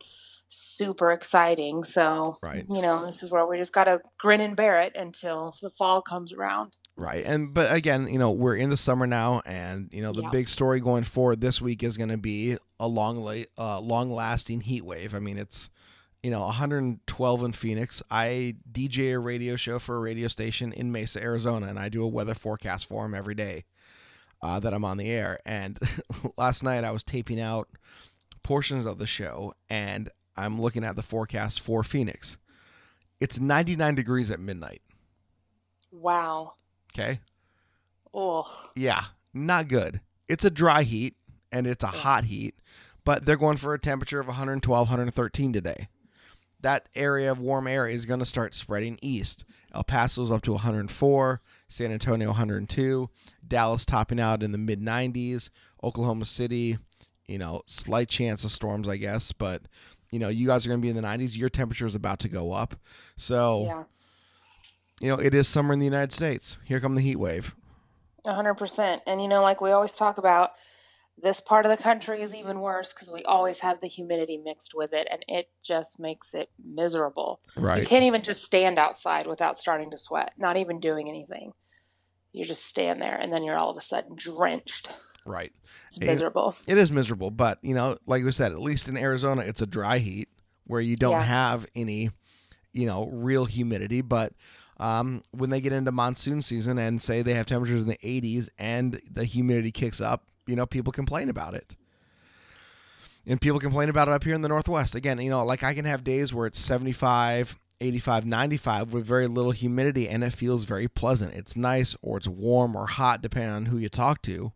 super 0.49 1.13
exciting. 1.13 1.85
So, 1.85 2.39
Right. 2.43 2.65
you 2.69 2.83
know, 2.83 3.07
this 3.07 3.23
is 3.23 3.31
where 3.31 3.47
we 3.47 3.57
just 3.59 3.73
got 3.73 3.85
to 3.85 4.01
grin 4.19 4.41
and 4.41 4.57
bear 4.57 4.81
it 4.81 4.97
until 4.97 5.55
the 5.61 5.71
fall 5.71 6.03
comes 6.03 6.33
around. 6.33 6.77
Right. 6.97 7.25
And 7.25 7.55
but 7.55 7.73
again, 7.73 8.09
you 8.09 8.19
know, 8.19 8.31
we're 8.31 8.57
into 8.57 8.77
summer 8.77 9.07
now 9.07 9.41
and 9.47 9.89
you 9.93 10.03
know, 10.03 10.13
the 10.13 10.23
Yeah. 10.23 10.31
big 10.31 10.49
story 10.49 10.81
going 10.81 11.05
forward 11.05 11.41
this 11.41 11.61
week 11.61 11.83
is 11.83 11.97
going 11.97 12.11
to 12.11 12.19
be 12.19 12.59
a 12.79 12.87
long 12.89 13.45
uh, 13.57 13.81
long 13.81 14.13
lasting 14.13 14.63
heat 14.63 14.85
wave. 14.85 15.15
I 15.15 15.19
mean, 15.19 15.39
it's 15.39 15.71
you 16.23 16.31
know, 16.31 16.41
112 16.43 17.43
in 17.45 17.53
Phoenix. 17.53 18.03
I 18.11 18.57
DJ 18.71 19.15
a 19.15 19.19
radio 19.19 19.57
show 19.57 19.79
for 19.79 19.97
a 19.97 20.01
radio 20.01 20.29
station 20.29 20.71
in 20.75 20.93
Mesa, 20.93 21.23
Arizona, 21.23 21.69
and 21.69 21.79
I 21.79 21.89
do 21.89 22.03
a 22.03 22.09
weather 22.09 22.35
forecast 22.35 22.85
for 22.87 23.05
them 23.05 23.15
every 23.15 23.35
day 23.35 23.65
uh, 24.43 24.61
that 24.61 24.73
I'm 24.75 24.85
on 24.85 24.97
the 24.97 25.11
air. 25.11 25.39
And 25.45 25.79
last 26.37 26.63
night 26.63 26.85
I 26.85 26.91
was 26.91 27.05
taping 27.05 27.41
out 27.41 27.69
portions 28.43 28.87
of 28.87 28.99
the 28.99 29.07
show, 29.07 29.55
and 29.69 30.11
I'm 30.37 30.61
looking 30.61 30.85
at 30.85 30.97
the 30.97 31.03
forecast 31.03 31.61
for 31.61 31.83
Phoenix. 31.83 32.39
It's 33.21 33.39
99 33.39 33.95
degrees 33.95 34.31
at 34.31 34.41
midnight. 34.41 34.81
Wow. 35.93 36.55
Okay. 36.95 37.21
Oh, 38.13 38.71
Yeah, 38.75 39.05
not 39.33 39.69
good. 39.69 40.01
It's 40.29 40.45
a 40.45 40.51
dry 40.51 40.83
heat 40.83 41.17
and 41.53 41.67
it's 41.67 41.85
a 41.85 41.89
hot 41.89 42.25
heat, 42.25 42.55
but 43.05 43.25
they're 43.27 43.37
going 43.37 43.57
for 43.57 43.75
a 43.75 43.79
temperature 43.79 44.21
of 44.21 44.27
112, 44.27 44.89
113 44.89 45.53
today. 45.53 45.89
That 46.61 46.89
area 46.95 47.31
of 47.31 47.39
warm 47.39 47.67
air 47.67 47.87
is 47.87 48.07
going 48.07 48.21
to 48.21 48.27
start 48.27 48.55
spreading 48.55 48.99
east. 49.01 49.45
El 49.75 49.85
Paso's 49.85 50.31
up 50.31 50.43
to 50.43 50.53
104, 50.53 51.41
San 51.69 51.93
Antonio 51.93 52.29
102, 52.29 53.09
Dallas 53.51 53.85
topping 53.85 54.19
out 54.19 54.43
in 54.43 54.53
the 54.53 54.59
mid 54.59 54.81
90s, 54.81 55.51
Oklahoma 55.85 56.25
City, 56.25 56.79
you 57.27 57.37
know, 57.37 57.61
slight 57.67 58.09
chance 58.09 58.43
of 58.45 58.51
storms, 58.51 58.89
I 58.89 58.97
guess, 58.97 59.33
but 59.33 59.63
you 60.11 60.19
know, 60.19 60.29
you 60.29 60.47
guys 60.47 60.65
are 60.65 60.71
going 60.71 60.81
to 60.81 60.83
be 60.83 60.89
in 60.89 60.97
the 60.97 61.03
90s. 61.03 61.37
Your 61.37 61.51
temperature 61.51 61.87
is 61.87 61.95
about 61.95 62.19
to 62.21 62.29
go 62.29 62.53
up. 62.53 62.75
So, 63.17 63.65
yeah. 63.67 63.85
you 65.01 65.09
know, 65.09 65.23
it 65.23 65.35
is 65.35 65.47
summer 65.47 65.73
in 65.73 65.79
the 65.79 65.85
United 65.85 66.13
States. 66.13 66.57
Here 66.65 66.81
come 66.81 66.95
the 66.95 67.01
heat 67.03 67.17
wave. 67.17 67.55
Hundred 68.27 68.55
percent. 68.55 69.03
And 69.07 69.23
you 69.23 69.29
know, 69.29 69.41
like 69.41 69.61
we 69.61 69.71
always 69.71 69.93
talk 69.93 70.19
about, 70.19 70.53
this 71.23 71.41
part 71.41 71.67
of 71.67 71.71
the 71.71 71.83
country 71.83 72.23
is 72.23 72.35
even 72.35 72.61
worse 72.61 72.93
because 72.93 73.11
we 73.11 73.25
always 73.25 73.61
have 73.61 73.81
the 73.81 73.87
humidity 73.87 74.39
mixed 74.39 74.75
with 74.75 74.93
it, 74.93 75.07
and 75.11 75.25
it 75.29 75.51
just 75.63 76.01
makes 76.01 76.35
it 76.35 76.51
miserable. 76.65 77.41
Right. 77.57 77.81
You 77.81 77.87
can't 77.87 78.05
even 78.05 78.23
just 78.23 78.45
stand 78.45 78.79
outside 78.79 79.27
without 79.27 79.59
starting 79.59 79.91
to 79.91 79.99
sweat, 79.99 80.35
not 80.39 80.57
even 80.57 80.81
doing 80.81 81.09
anything. 81.09 81.53
You 82.33 82.45
just 82.45 82.65
stand 82.65 83.01
there, 83.03 83.17
and 83.17 83.33
then 83.33 83.43
you're 83.43 83.59
all 83.59 83.71
of 83.71 83.77
a 83.77 83.81
sudden 83.81 84.15
drenched. 84.15 84.89
Right. 85.27 85.53
It's 85.89 85.99
miserable. 86.01 86.55
It 86.67 86.79
is 86.79 86.91
miserable, 86.91 87.31
but 87.31 87.59
you 87.63 87.75
know, 87.75 87.99
like 88.07 88.25
we 88.25 88.33
said, 88.33 88.53
at 88.53 88.61
least 88.61 88.89
in 88.89 88.97
Arizona, 88.97 89.43
it's 89.43 89.61
a 89.61 89.67
dry 89.67 89.99
heat 89.99 90.29
where 90.67 90.81
you 90.81 90.97
don't 90.97 91.13
Yeah. 91.13 91.23
have 91.25 91.67
any, 91.75 92.11
you 92.73 92.87
know, 92.87 93.07
real 93.07 93.45
humidity. 93.45 94.01
But 94.01 94.33
um, 94.79 95.23
when 95.33 95.51
they 95.51 95.61
get 95.61 95.73
into 95.73 95.93
monsoon 95.93 96.41
season 96.43 96.79
and 96.79 97.03
say 97.03 97.21
they 97.23 97.35
have 97.35 97.47
temperatures 97.47 97.83
in 97.83 97.89
the 97.89 97.99
80s 97.99 98.49
and 98.59 99.01
the 99.11 99.25
humidity 99.25 99.73
kicks 99.73 100.01
up, 100.01 100.25
you 100.47 100.57
know, 100.57 100.65
people 100.67 100.93
complain 100.93 101.29
about 101.29 101.55
it. 101.55 101.77
And 103.27 103.41
people 103.41 103.61
complain 103.61 103.89
about 103.91 104.09
it 104.09 104.13
up 104.15 104.25
here 104.25 104.35
in 104.35 104.41
the 104.41 104.49
Northwest. 104.49 104.95
Again, 104.95 105.21
you 105.21 105.29
know, 105.31 105.45
like 105.45 105.63
I 105.63 105.75
can 105.75 105.85
have 105.85 106.03
days 106.03 106.33
where 106.33 106.47
it's 106.47 106.59
75, 106.59 107.59
85, 107.81 108.27
95 108.27 108.93
with 108.93 109.07
very 109.07 109.27
little 109.27 109.53
humidity 109.53 110.09
and 110.09 110.23
it 110.23 110.33
feels 110.33 110.65
very 110.65 110.89
pleasant. 110.89 111.35
It's 111.35 111.57
nice 111.57 111.97
or 112.03 112.19
it's 112.19 112.29
warm 112.29 112.77
or 112.77 112.87
hot, 112.87 113.23
depending 113.23 113.53
on 113.53 113.67
who 113.67 113.79
you 113.79 113.89
talk 113.89 114.23
to 114.23 114.53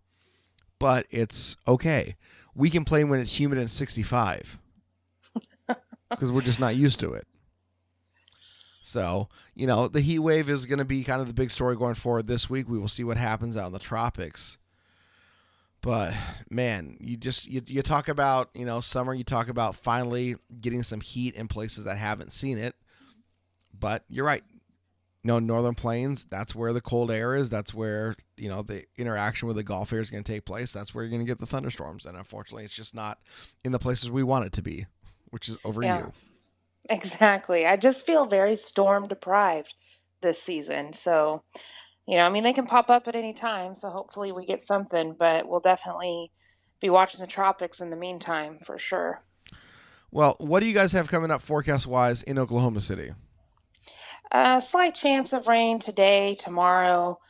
but 0.84 1.06
it's 1.10 1.56
okay. 1.66 2.16
We 2.54 2.70
complain 2.70 3.08
when 3.08 3.18
it's 3.18 3.38
humid 3.38 3.58
and 3.58 3.70
65 3.70 4.58
because 6.10 6.30
we're 6.30 6.42
just 6.42 6.60
not 6.60 6.76
used 6.76 7.00
to 7.00 7.14
it. 7.14 7.26
So, 8.82 9.30
you 9.54 9.66
know, 9.66 9.88
the 9.88 10.02
heat 10.02 10.18
wave 10.18 10.50
is 10.50 10.66
going 10.66 10.78
to 10.78 10.84
be 10.84 11.02
kind 11.02 11.22
of 11.22 11.26
the 11.26 11.32
big 11.32 11.50
story 11.50 11.74
going 11.74 11.94
forward 11.94 12.26
this 12.26 12.50
week. 12.50 12.68
We 12.68 12.78
will 12.78 12.88
see 12.88 13.02
what 13.02 13.16
happens 13.16 13.56
out 13.56 13.68
in 13.68 13.72
the 13.72 13.78
tropics. 13.78 14.58
But 15.80 16.12
man, 16.50 16.98
you 17.00 17.16
just 17.16 17.46
you, 17.46 17.62
you 17.66 17.80
talk 17.80 18.08
about, 18.08 18.50
you 18.54 18.66
know, 18.66 18.82
summer, 18.82 19.14
you 19.14 19.24
talk 19.24 19.48
about 19.48 19.76
finally 19.76 20.36
getting 20.60 20.82
some 20.82 21.00
heat 21.00 21.34
in 21.34 21.48
places 21.48 21.84
that 21.84 21.96
haven't 21.96 22.32
seen 22.32 22.58
it. 22.58 22.74
But 23.84 24.02
you're 24.08 24.24
right. 24.24 24.42
You 25.22 25.28
know, 25.28 25.38
northern 25.38 25.74
plains, 25.74 26.24
that's 26.24 26.54
where 26.54 26.72
the 26.72 26.80
cold 26.80 27.10
air 27.10 27.36
is. 27.36 27.50
That's 27.50 27.74
where, 27.74 28.16
you 28.38 28.48
know, 28.48 28.62
the 28.62 28.84
interaction 28.96 29.46
with 29.46 29.58
the 29.58 29.62
Gulf 29.62 29.92
air 29.92 30.00
is 30.00 30.10
going 30.10 30.24
to 30.24 30.32
take 30.32 30.46
place. 30.46 30.72
That's 30.72 30.94
where 30.94 31.04
you're 31.04 31.10
going 31.10 31.20
to 31.20 31.30
get 31.30 31.38
the 31.38 31.44
thunderstorms. 31.44 32.06
And 32.06 32.16
unfortunately, 32.16 32.64
it's 32.64 32.72
just 32.72 32.94
not 32.94 33.18
in 33.62 33.72
the 33.72 33.78
places 33.78 34.10
we 34.10 34.22
want 34.22 34.46
it 34.46 34.54
to 34.54 34.62
be, 34.62 34.86
which 35.28 35.50
is 35.50 35.58
over 35.66 35.82
Yeah. 35.82 35.98
you. 35.98 36.12
Exactly. 36.88 37.66
I 37.66 37.76
just 37.76 38.06
feel 38.06 38.24
very 38.24 38.56
storm 38.56 39.06
deprived 39.06 39.74
this 40.22 40.42
season. 40.42 40.94
So, 40.94 41.42
you 42.06 42.16
know, 42.16 42.24
I 42.24 42.30
mean, 42.30 42.42
they 42.42 42.54
can 42.54 42.66
pop 42.66 42.88
up 42.88 43.06
at 43.06 43.14
any 43.14 43.34
time. 43.34 43.74
So 43.74 43.90
hopefully 43.90 44.32
we 44.32 44.46
get 44.46 44.62
something, 44.62 45.14
but 45.18 45.46
we'll 45.46 45.60
definitely 45.60 46.32
be 46.80 46.88
watching 46.88 47.20
the 47.20 47.26
tropics 47.26 47.82
in 47.82 47.90
the 47.90 47.96
meantime 47.96 48.56
for 48.64 48.78
sure. 48.78 49.24
Well, 50.10 50.36
what 50.38 50.60
do 50.60 50.66
you 50.66 50.72
guys 50.72 50.92
have 50.92 51.08
coming 51.08 51.30
up 51.30 51.42
forecast 51.42 51.86
wise 51.86 52.22
in 52.22 52.38
Oklahoma 52.38 52.80
City? 52.80 53.12
A 54.36 54.60
slight 54.60 54.96
chance 54.96 55.32
of 55.32 55.46
rain 55.46 55.78
today, 55.78 56.34
tomorrow, 56.34 57.20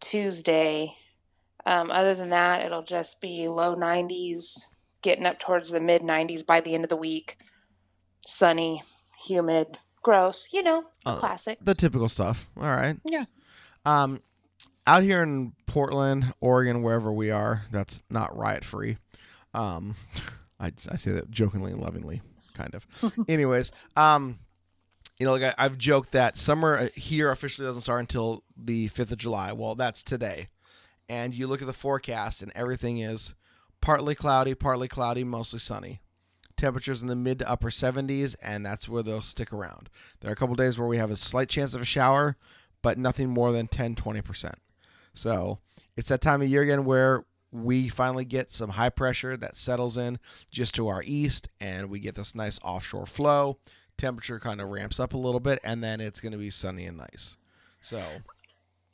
Tuesday. 0.00 0.94
Um, 1.66 1.90
other 1.90 2.14
than 2.14 2.30
that, 2.30 2.64
it'll 2.64 2.82
just 2.82 3.20
be 3.20 3.46
low 3.46 3.76
90s, 3.76 4.60
getting 5.02 5.26
up 5.26 5.38
towards 5.38 5.68
the 5.68 5.80
mid 5.80 6.00
90s 6.00 6.44
by 6.46 6.62
the 6.62 6.74
end 6.74 6.84
of 6.84 6.88
the 6.88 6.96
week. 6.96 7.36
Sunny, 8.26 8.82
humid, 9.22 9.76
gross. 10.02 10.48
You 10.50 10.62
know, 10.62 10.84
the 11.04 11.10
Uh, 11.10 11.16
classics. 11.18 11.66
The 11.66 11.74
typical 11.74 12.08
stuff. 12.08 12.48
All 12.56 12.62
right. 12.62 12.96
Yeah. 13.04 13.26
Um, 13.84 14.22
out 14.86 15.02
here 15.02 15.22
in 15.22 15.52
Portland, 15.66 16.32
Oregon, 16.40 16.82
wherever 16.82 17.12
we 17.12 17.30
are, 17.30 17.64
that's 17.70 18.02
not 18.08 18.34
riot 18.34 18.64
free. 18.64 18.96
Um, 19.52 19.94
I, 20.58 20.72
I 20.90 20.96
say 20.96 21.12
that 21.12 21.30
jokingly 21.30 21.72
and 21.72 21.82
lovingly, 21.82 22.22
kind 22.54 22.74
of. 22.74 22.86
Anyways, 23.28 23.72
um, 23.94 24.38
you 25.20 25.26
know, 25.26 25.32
like 25.32 25.42
I, 25.42 25.54
I've 25.64 25.76
joked 25.76 26.12
that 26.12 26.38
summer 26.38 26.76
uh, 26.76 26.88
here 26.96 27.30
officially 27.30 27.66
doesn't 27.66 27.82
start 27.82 28.00
until 28.00 28.42
the 28.56 28.88
fifth 28.88 29.12
of 29.12 29.18
July. 29.18 29.52
Well, 29.52 29.74
that's 29.74 30.02
today, 30.02 30.48
and 31.10 31.34
you 31.34 31.46
look 31.46 31.60
at 31.60 31.66
the 31.66 31.74
forecast, 31.74 32.40
and 32.40 32.50
everything 32.54 32.98
is 32.98 33.34
partly 33.82 34.14
cloudy, 34.14 34.54
partly 34.54 34.88
cloudy, 34.88 35.22
mostly 35.22 35.58
sunny. 35.60 36.00
Temperatures 36.56 37.02
in 37.02 37.08
the 37.08 37.16
mid 37.16 37.38
to 37.40 37.48
upper 37.48 37.68
70s, 37.68 38.34
and 38.42 38.64
that's 38.64 38.88
where 38.88 39.02
they'll 39.02 39.20
stick 39.20 39.52
around. 39.52 39.90
There 40.20 40.30
are 40.30 40.32
a 40.32 40.36
couple 40.36 40.54
days 40.54 40.78
where 40.78 40.88
we 40.88 40.96
have 40.96 41.10
a 41.10 41.16
slight 41.16 41.50
chance 41.50 41.74
of 41.74 41.82
a 41.82 41.86
shower, 41.86 42.36
but 42.80 42.96
nothing 42.98 43.28
more 43.28 43.52
than 43.52 43.68
10 43.68 43.96
20%. 43.96 44.54
So 45.12 45.58
it's 45.96 46.08
that 46.08 46.22
time 46.22 46.40
of 46.40 46.48
year 46.48 46.62
again 46.62 46.86
where 46.86 47.24
we 47.52 47.88
finally 47.88 48.24
get 48.24 48.52
some 48.52 48.70
high 48.70 48.88
pressure 48.88 49.36
that 49.36 49.58
settles 49.58 49.98
in 49.98 50.18
just 50.50 50.74
to 50.76 50.88
our 50.88 51.02
east, 51.04 51.48
and 51.60 51.90
we 51.90 52.00
get 52.00 52.14
this 52.14 52.34
nice 52.34 52.58
offshore 52.62 53.06
flow. 53.06 53.58
Temperature 54.00 54.40
kind 54.40 54.62
of 54.62 54.70
ramps 54.70 54.98
up 54.98 55.12
a 55.12 55.18
little 55.18 55.40
bit, 55.40 55.58
and 55.62 55.84
then 55.84 56.00
it's 56.00 56.20
going 56.20 56.32
to 56.32 56.38
be 56.38 56.48
sunny 56.48 56.86
and 56.86 56.96
nice. 56.96 57.36
So, 57.82 58.02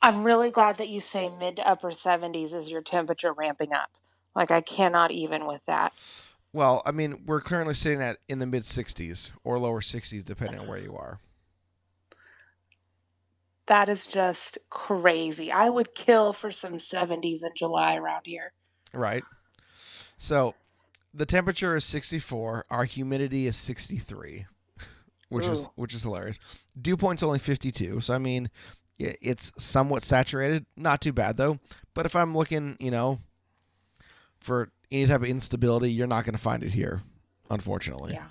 I'm 0.01 0.25
really 0.25 0.51
glad 0.51 0.77
that 0.77 0.89
you 0.89 0.99
say 0.99 1.31
mid 1.39 1.55
to 1.55 1.67
upper 1.67 1.91
70s 1.91 2.53
is 2.53 2.69
your 2.69 2.81
temperature 2.81 3.31
ramping 3.31 3.71
up. 3.71 3.89
Like, 4.35 4.51
I 4.51 4.59
cannot 4.59 5.11
even 5.11 5.47
with 5.47 5.65
that. 5.65 5.93
Well, 6.51 6.81
I 6.85 6.91
mean, 6.91 7.23
we're 7.25 7.39
currently 7.39 7.73
sitting 7.73 8.01
at 8.01 8.17
in 8.27 8.39
the 8.39 8.45
mid 8.45 8.63
60s 8.63 9.31
or 9.45 9.57
lower 9.57 9.79
60s, 9.79 10.25
depending 10.25 10.59
on 10.59 10.67
where 10.67 10.77
you 10.77 10.93
are. 10.97 11.21
That 13.67 13.87
is 13.87 14.05
just 14.05 14.57
crazy. 14.69 15.53
I 15.53 15.69
would 15.69 15.95
kill 15.95 16.33
for 16.33 16.51
some 16.51 16.73
70s 16.73 17.45
in 17.45 17.51
July 17.55 17.95
around 17.95 18.23
here. 18.25 18.51
Right. 18.93 19.23
So, 20.17 20.55
the 21.13 21.25
temperature 21.25 21.77
is 21.77 21.85
64. 21.85 22.65
Our 22.69 22.83
humidity 22.83 23.47
is 23.47 23.55
63, 23.55 24.47
which 25.29 25.45
is 25.45 25.67
which 25.75 25.93
is 25.93 26.03
hilarious. 26.03 26.39
Dew 26.79 26.97
point's 26.97 27.23
only 27.23 27.39
52. 27.39 28.01
So 28.01 28.13
I 28.13 28.17
mean, 28.17 28.49
it's 28.99 29.51
somewhat 29.57 30.03
saturated. 30.03 30.65
Not 30.75 31.01
too 31.01 31.13
bad 31.13 31.37
though. 31.37 31.59
But 31.93 32.05
if 32.05 32.15
I'm 32.15 32.35
looking, 32.35 32.77
you 32.79 32.91
know, 32.91 33.19
for 34.39 34.71
any 34.91 35.05
type 35.07 35.21
of 35.21 35.27
instability, 35.27 35.91
you're 35.91 36.07
not 36.07 36.23
going 36.23 36.35
to 36.35 36.41
find 36.41 36.63
it 36.63 36.73
here, 36.73 37.01
unfortunately. 37.49 38.13
Yeah. 38.13 38.27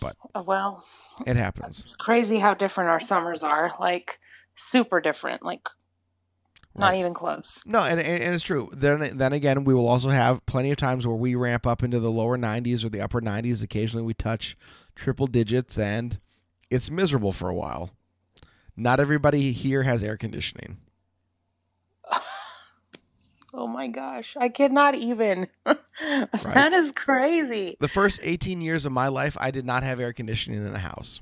But- 0.00 0.16
Uh, 0.34 0.42
well, 0.46 0.84
It 1.26 1.36
happens. 1.36 1.80
it's 1.80 1.96
crazy 1.96 2.38
how 2.38 2.54
different 2.54 2.90
our 2.90 3.00
summers 3.00 3.42
are. 3.42 3.74
Like 3.78 4.18
super 4.54 5.00
different. 5.00 5.42
Like 5.42 5.68
not 6.74 6.88
Right. 6.92 6.98
even 7.00 7.14
close. 7.14 7.60
No, 7.66 7.82
and, 7.82 7.98
and 8.00 8.22
and 8.22 8.34
it's 8.34 8.44
true. 8.44 8.70
Then 8.72 9.16
then 9.18 9.32
again, 9.32 9.64
we 9.64 9.74
will 9.74 9.88
also 9.88 10.08
have 10.08 10.44
plenty 10.46 10.70
of 10.70 10.76
times 10.76 11.06
where 11.06 11.16
we 11.16 11.34
ramp 11.34 11.66
up 11.66 11.82
into 11.82 11.98
the 12.00 12.10
lower 12.10 12.38
90s 12.38 12.84
or 12.84 12.88
the 12.88 13.00
upper 13.00 13.20
90s. 13.20 13.62
Occasionally, 13.62 14.06
we 14.06 14.14
touch 14.14 14.56
triple 15.00 15.26
digits, 15.26 15.78
and 15.78 16.18
it's 16.70 16.90
miserable 16.90 17.32
for 17.32 17.48
a 17.48 17.54
while. 17.54 17.90
Not 18.76 19.00
everybody 19.00 19.52
here 19.52 19.82
has 19.82 20.02
air 20.02 20.16
conditioning. 20.16 20.78
Oh 23.52 23.66
my 23.66 23.88
gosh. 23.88 24.36
I 24.38 24.48
cannot 24.48 24.94
even. 24.94 25.48
That 26.44 26.72
is 26.72 26.92
crazy. 26.92 27.76
The 27.80 27.88
first 27.88 28.20
18 28.22 28.60
years 28.60 28.86
of 28.86 28.92
my 28.92 29.08
life, 29.08 29.36
I 29.40 29.50
did 29.50 29.66
not 29.66 29.82
have 29.82 29.98
air 29.98 30.12
conditioning 30.12 30.64
in 30.64 30.72
a 30.72 30.78
house. 30.78 31.20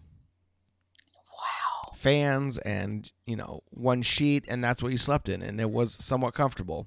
Wow. 1.32 1.92
Fans 1.96 2.58
and 2.58 3.10
you 3.24 3.34
know 3.34 3.62
one 3.70 4.02
sheet, 4.02 4.44
and 4.46 4.62
that's 4.62 4.82
what 4.82 4.92
you 4.92 4.98
slept 4.98 5.30
in, 5.30 5.40
and 5.40 5.58
it 5.58 5.70
was 5.70 5.94
somewhat 5.94 6.34
comfortable. 6.34 6.86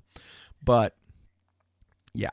But 0.64 0.96
yeah, 2.14 2.30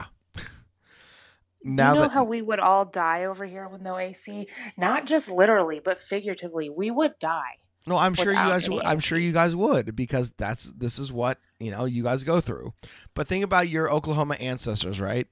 now 1.62 1.90
you 1.92 1.94
know 1.96 2.02
that 2.02 2.12
how 2.12 2.24
we 2.24 2.40
would 2.42 2.60
all 2.60 2.84
die 2.84 3.24
over 3.24 3.44
here 3.44 3.68
with 3.68 3.80
no 3.82 3.96
AC? 3.98 4.48
Not 4.76 5.06
just 5.06 5.28
literally, 5.30 5.80
but 5.80 5.98
figuratively. 5.98 6.70
We 6.70 6.90
would 6.90 7.18
die. 7.18 7.58
No, 7.86 7.96
I'm 7.96 8.14
sure 8.14 8.26
you 8.32 8.34
guys. 8.34 8.68
would- 8.68 8.84
I'm 8.84 9.00
sure 9.00 9.18
you 9.18 9.32
guys 9.32 9.56
would 9.56 9.96
because 9.96 10.30
that's 10.36 10.64
this 10.72 10.98
is 10.98 11.10
what 11.10 11.38
you 11.58 11.70
know 11.70 11.84
you 11.86 12.02
guys 12.02 12.22
go 12.24 12.40
through. 12.40 12.74
But 13.14 13.26
think 13.28 13.42
about 13.44 13.68
your 13.68 13.90
Oklahoma 13.90 14.34
ancestors, 14.34 15.00
right? 15.00 15.26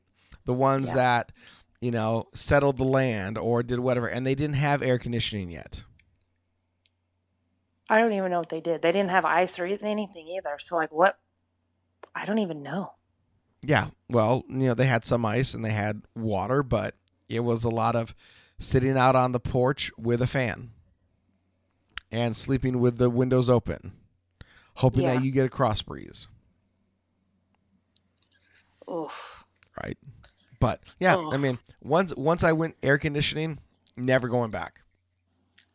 The 0.47 0.55
ones 0.55 0.89
Yeah. 0.89 0.95
that 0.95 1.33
you 1.81 1.91
know 1.91 2.27
settled 2.35 2.79
the 2.79 2.85
land 2.85 3.37
or 3.37 3.63
did 3.63 3.81
whatever, 3.81 4.07
and 4.09 4.27
they 4.27 4.35
didn't 4.35 4.57
have 4.57 4.83
air 4.83 4.99
conditioning 4.99 5.51
yet. 5.51 5.83
I 7.89 7.99
don't 7.99 8.13
even 8.15 8.31
know 8.31 8.39
what 8.41 8.49
they 8.49 8.61
did. 8.61 8.83
They 8.83 8.91
didn't 8.91 9.11
have 9.11 9.25
ice 9.25 9.59
or 9.59 9.65
anything 9.67 10.27
either. 10.29 10.57
So, 10.59 10.75
like, 10.77 10.91
what? 10.93 11.19
I 12.15 12.25
don't 12.25 12.39
even 12.39 12.63
know. 12.63 12.95
Yeah, 13.69 13.89
well, 14.09 14.45
you 14.49 14.69
know 14.69 14.75
they 14.75 14.87
had 14.87 15.05
some 15.05 15.25
ice 15.25 15.53
and 15.55 15.65
they 15.65 15.71
had 15.73 16.03
water, 16.15 16.63
but 16.63 16.95
it 17.29 17.41
was 17.41 17.65
a 17.65 17.69
lot 17.69 17.97
of 17.97 18.15
sitting 18.61 18.97
out 18.97 19.17
on 19.17 19.33
the 19.33 19.41
porch 19.41 19.91
with 19.99 20.23
a 20.23 20.27
fan 20.27 20.71
and 22.13 22.37
sleeping 22.37 22.79
with 22.81 22.99
the 22.99 23.11
windows 23.11 23.51
open, 23.51 23.93
hoping 24.77 25.03
Yeah. 25.03 25.15
that 25.15 25.25
you 25.25 25.33
get 25.33 25.47
a 25.47 25.49
cross 25.49 25.83
breeze. 25.83 26.29
Oof. 28.91 29.45
right? 29.83 29.99
But 30.61 30.81
yeah, 31.01 31.17
I 31.17 31.37
mean, 31.37 31.59
once 31.83 32.15
once 32.17 32.43
I 32.45 32.53
went 32.53 32.77
air 32.83 32.99
conditioning, 32.99 33.59
never 33.97 34.29
going 34.29 34.51
back. 34.51 34.83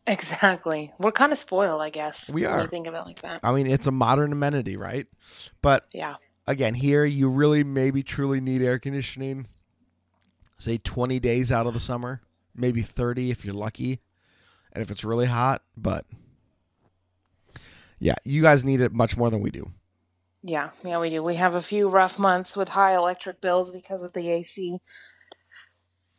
Exactly. 0.07 0.91
We're 0.97 1.11
kind 1.11 1.31
of 1.31 1.37
spoiled, 1.37 1.81
I 1.81 1.89
guess. 1.91 2.29
We 2.29 2.45
are. 2.45 2.65
think 2.67 2.87
of 2.87 2.95
it 2.95 3.01
like 3.05 3.21
that. 3.21 3.41
I 3.43 3.51
mean, 3.51 3.67
it's 3.67 3.85
a 3.85 3.91
modern 3.91 4.31
amenity, 4.31 4.75
right? 4.77 5.07
But 5.61 5.85
Yeah. 5.93 6.15
Again, 6.47 6.75
here 6.75 7.05
you 7.05 7.29
really 7.29 7.63
maybe 7.63 8.03
truly 8.03 8.41
need 8.41 8.61
air 8.61 8.79
conditioning. 8.79 9.47
Say 10.57 10.77
20 10.77 11.19
days 11.19 11.51
out 11.51 11.65
of 11.65 11.73
the 11.73 11.79
summer, 11.79 12.21
maybe 12.55 12.81
30 12.81 13.31
if 13.31 13.43
you're 13.43 13.53
lucky, 13.53 13.99
and 14.71 14.81
if 14.81 14.91
it's 14.91 15.03
really 15.03 15.25
hot. 15.25 15.63
But 15.75 16.05
yeah, 17.99 18.15
you 18.23 18.41
guys 18.41 18.63
need 18.63 18.81
it 18.81 18.93
much 18.93 19.17
more 19.17 19.29
than 19.29 19.41
we 19.41 19.51
do. 19.51 19.71
Yeah. 20.43 20.71
Yeah, 20.83 20.99
we 20.99 21.09
do. 21.09 21.23
We 21.23 21.35
have 21.35 21.55
a 21.55 21.61
few 21.61 21.87
rough 21.87 22.17
months 22.17 22.55
with 22.55 22.69
high 22.69 22.95
electric 22.95 23.41
bills 23.41 23.69
because 23.69 24.03
of 24.03 24.13
the 24.13 24.29
AC. 24.29 24.79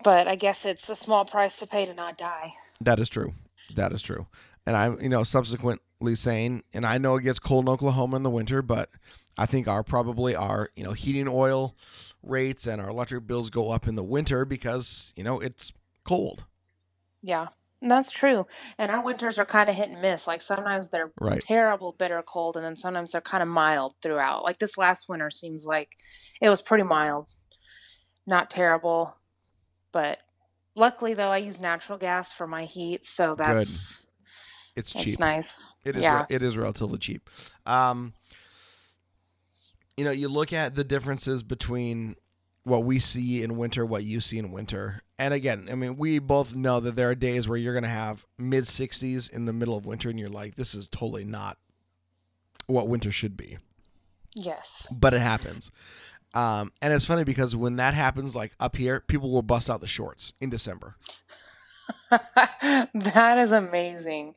But 0.02 0.26
I 0.26 0.36
guess 0.36 0.64
it's 0.64 0.88
a 0.88 0.96
small 0.96 1.24
price 1.24 1.58
to 1.58 1.66
pay 1.66 1.84
to 1.84 1.94
not 1.94 2.18
die. 2.18 2.54
That 2.80 2.98
is 2.98 3.08
true. 3.08 3.34
That 3.74 3.92
is 3.92 4.02
true. 4.02 4.26
And 4.66 4.76
I'm, 4.76 5.00
you 5.00 5.08
know, 5.08 5.22
subsequently 5.22 6.14
saying, 6.14 6.64
and 6.72 6.86
I 6.86 6.98
know 6.98 7.16
it 7.16 7.22
gets 7.22 7.38
cold 7.38 7.64
in 7.64 7.68
Oklahoma 7.68 8.16
in 8.16 8.22
the 8.22 8.30
winter, 8.30 8.62
but 8.62 8.90
I 9.38 9.46
think 9.46 9.66
our 9.68 9.82
probably 9.82 10.34
our, 10.34 10.70
you 10.76 10.84
know, 10.84 10.92
heating 10.92 11.28
oil 11.28 11.74
rates 12.22 12.66
and 12.66 12.80
our 12.80 12.88
electric 12.90 13.26
bills 13.26 13.50
go 13.50 13.70
up 13.70 13.88
in 13.88 13.94
the 13.96 14.04
winter 14.04 14.44
because, 14.44 15.12
you 15.16 15.24
know, 15.24 15.40
it's 15.40 15.72
cold. 16.04 16.44
Yeah. 17.22 17.48
That's 17.84 18.12
true. 18.12 18.46
And 18.78 18.92
our 18.92 19.02
winters 19.02 19.38
are 19.40 19.44
kind 19.44 19.68
of 19.68 19.74
hit 19.74 19.88
and 19.88 20.00
miss. 20.00 20.26
Like 20.28 20.40
sometimes 20.40 20.90
they're 20.90 21.10
Right. 21.20 21.40
terrible, 21.40 21.96
bitter 21.98 22.22
cold, 22.24 22.56
and 22.56 22.64
then 22.64 22.76
sometimes 22.76 23.10
they're 23.10 23.20
kind 23.20 23.42
of 23.42 23.48
mild 23.48 23.94
throughout. 24.02 24.44
Like 24.44 24.60
this 24.60 24.78
last 24.78 25.08
winter 25.08 25.30
seems 25.32 25.66
like 25.66 25.96
it 26.40 26.48
was 26.48 26.62
pretty 26.62 26.84
mild. 26.84 27.26
Not 28.24 28.50
terrible. 28.50 29.16
But 29.90 30.18
luckily, 30.76 31.14
though, 31.14 31.30
I 31.30 31.38
use 31.38 31.58
natural 31.58 31.98
gas 31.98 32.32
for 32.32 32.46
my 32.46 32.66
heat. 32.66 33.04
So 33.04 33.34
that's, 33.34 34.06
It's 34.76 34.92
that's 34.92 35.04
cheap. 35.04 35.18
nice. 35.18 35.64
It 35.84 35.96
is. 35.96 36.02
Yeah. 36.02 36.20
re- 36.20 36.26
it 36.36 36.42
is 36.44 36.56
relatively 36.56 36.98
cheap. 36.98 37.28
Um, 37.66 38.14
you 39.96 40.04
know, 40.04 40.10
you 40.10 40.28
look 40.28 40.52
at 40.52 40.74
the 40.74 40.84
differences 40.84 41.42
between 41.42 42.16
what 42.64 42.84
we 42.84 42.98
see 42.98 43.42
in 43.42 43.56
winter, 43.56 43.84
what 43.84 44.04
you 44.04 44.20
see 44.20 44.38
in 44.38 44.52
winter, 44.52 45.02
and 45.18 45.32
again, 45.32 45.68
I 45.70 45.76
mean, 45.76 45.96
we 45.96 46.18
both 46.18 46.54
know 46.54 46.80
that 46.80 46.96
there 46.96 47.10
are 47.10 47.14
days 47.14 47.46
where 47.46 47.56
you're 47.56 47.74
going 47.74 47.84
to 47.84 47.88
have 47.88 48.26
mid 48.38 48.64
60s 48.64 49.30
in 49.30 49.44
the 49.44 49.52
middle 49.52 49.76
of 49.76 49.86
winter, 49.86 50.10
and 50.10 50.18
you're 50.18 50.28
like, 50.28 50.56
this 50.56 50.74
is 50.74 50.88
totally 50.88 51.24
not 51.24 51.58
what 52.66 52.88
winter 52.88 53.12
should 53.12 53.36
be. 53.36 53.58
Yes. 54.34 54.86
But 54.90 55.14
it 55.14 55.20
happens. 55.20 55.70
Um, 56.34 56.72
and 56.82 56.92
it's 56.92 57.04
funny 57.04 57.22
because 57.22 57.54
when 57.54 57.76
that 57.76 57.94
happens, 57.94 58.34
like 58.34 58.52
up 58.58 58.76
here, 58.76 59.00
people 59.00 59.30
will 59.30 59.42
bust 59.42 59.70
out 59.70 59.80
the 59.80 59.86
shorts 59.86 60.32
in 60.40 60.50
December. 60.50 60.96
that 62.10 63.38
is 63.38 63.52
amazing. 63.52 64.34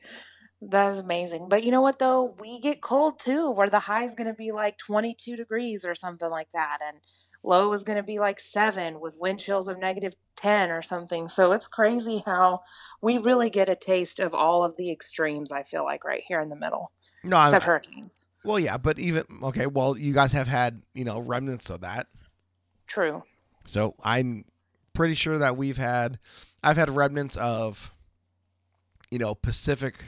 That 0.62 0.92
is 0.94 0.98
amazing. 0.98 1.48
But 1.50 1.64
you 1.64 1.72
know 1.72 1.82
what 1.82 2.00
though? 2.00 2.36
We 2.40 2.60
get 2.60 2.82
cold 2.82 3.20
too, 3.20 3.52
where 3.52 3.70
the 3.70 3.80
high 3.80 4.04
is 4.06 4.16
going 4.16 4.28
to 4.28 4.34
be 4.34 4.52
like 4.52 4.78
22 4.78 5.36
degrees 5.36 5.86
or 5.86 5.96
something 5.96 6.30
like 6.30 6.50
that 6.54 6.80
and 6.86 6.98
low 7.44 7.72
is 7.74 7.84
going 7.84 7.98
to 7.98 8.04
be 8.04 8.18
like 8.18 8.40
7 8.40 9.00
with 9.00 9.18
wind 9.20 9.40
chills 9.40 9.68
of 9.68 9.78
negative 9.78 10.16
10 10.38 10.72
or 10.72 10.82
something. 10.82 11.30
So 11.30 11.52
it's 11.52 11.68
crazy 11.68 12.24
how 12.26 12.62
we 13.02 13.18
really 13.18 13.50
get 13.50 13.70
a 13.70 13.76
taste 13.76 14.20
of 14.20 14.34
all 14.34 14.64
of 14.64 14.78
the 14.78 14.92
extremes 14.92 15.52
I 15.52 15.64
feel 15.64 15.84
like 15.84 16.04
right 16.04 16.24
here 16.28 16.42
in 16.42 16.50
the 16.50 16.56
middle. 16.56 16.92
No, 17.24 17.38
I'm, 17.38 17.48
Except 17.48 17.66
hurricanes. 17.66 18.30
well, 18.44 18.60
yeah, 18.60 18.78
but 18.78 19.00
even 19.00 19.26
okay. 19.44 19.66
Well, 19.66 19.98
you 19.98 20.14
guys 20.14 20.32
have 20.34 20.48
had 20.48 20.84
you 20.94 21.04
know 21.04 21.20
remnants 21.20 21.72
of 21.72 21.82
that. 21.82 22.08
True. 22.86 23.24
So 23.66 23.96
I'm 24.04 24.46
pretty 24.94 25.16
sure 25.16 25.38
that 25.38 25.58
we've 25.58 25.78
had, 25.78 26.20
I've 26.64 26.78
had 26.78 26.90
remnants 26.96 27.36
of, 27.36 27.94
you 29.12 29.20
know, 29.20 29.36
Pacific 29.36 30.04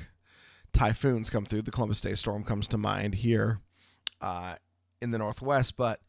typhoons 0.74 1.30
come 1.30 1.46
through. 1.46 1.64
The 1.64 1.72
Columbus 1.72 2.02
Day 2.02 2.16
storm 2.16 2.44
comes 2.44 2.68
to 2.70 2.78
mind 2.78 3.16
here 3.16 3.60
uh, 4.22 4.56
in 5.02 5.12
the 5.12 5.18
Northwest. 5.18 5.76
But, 5.78 6.02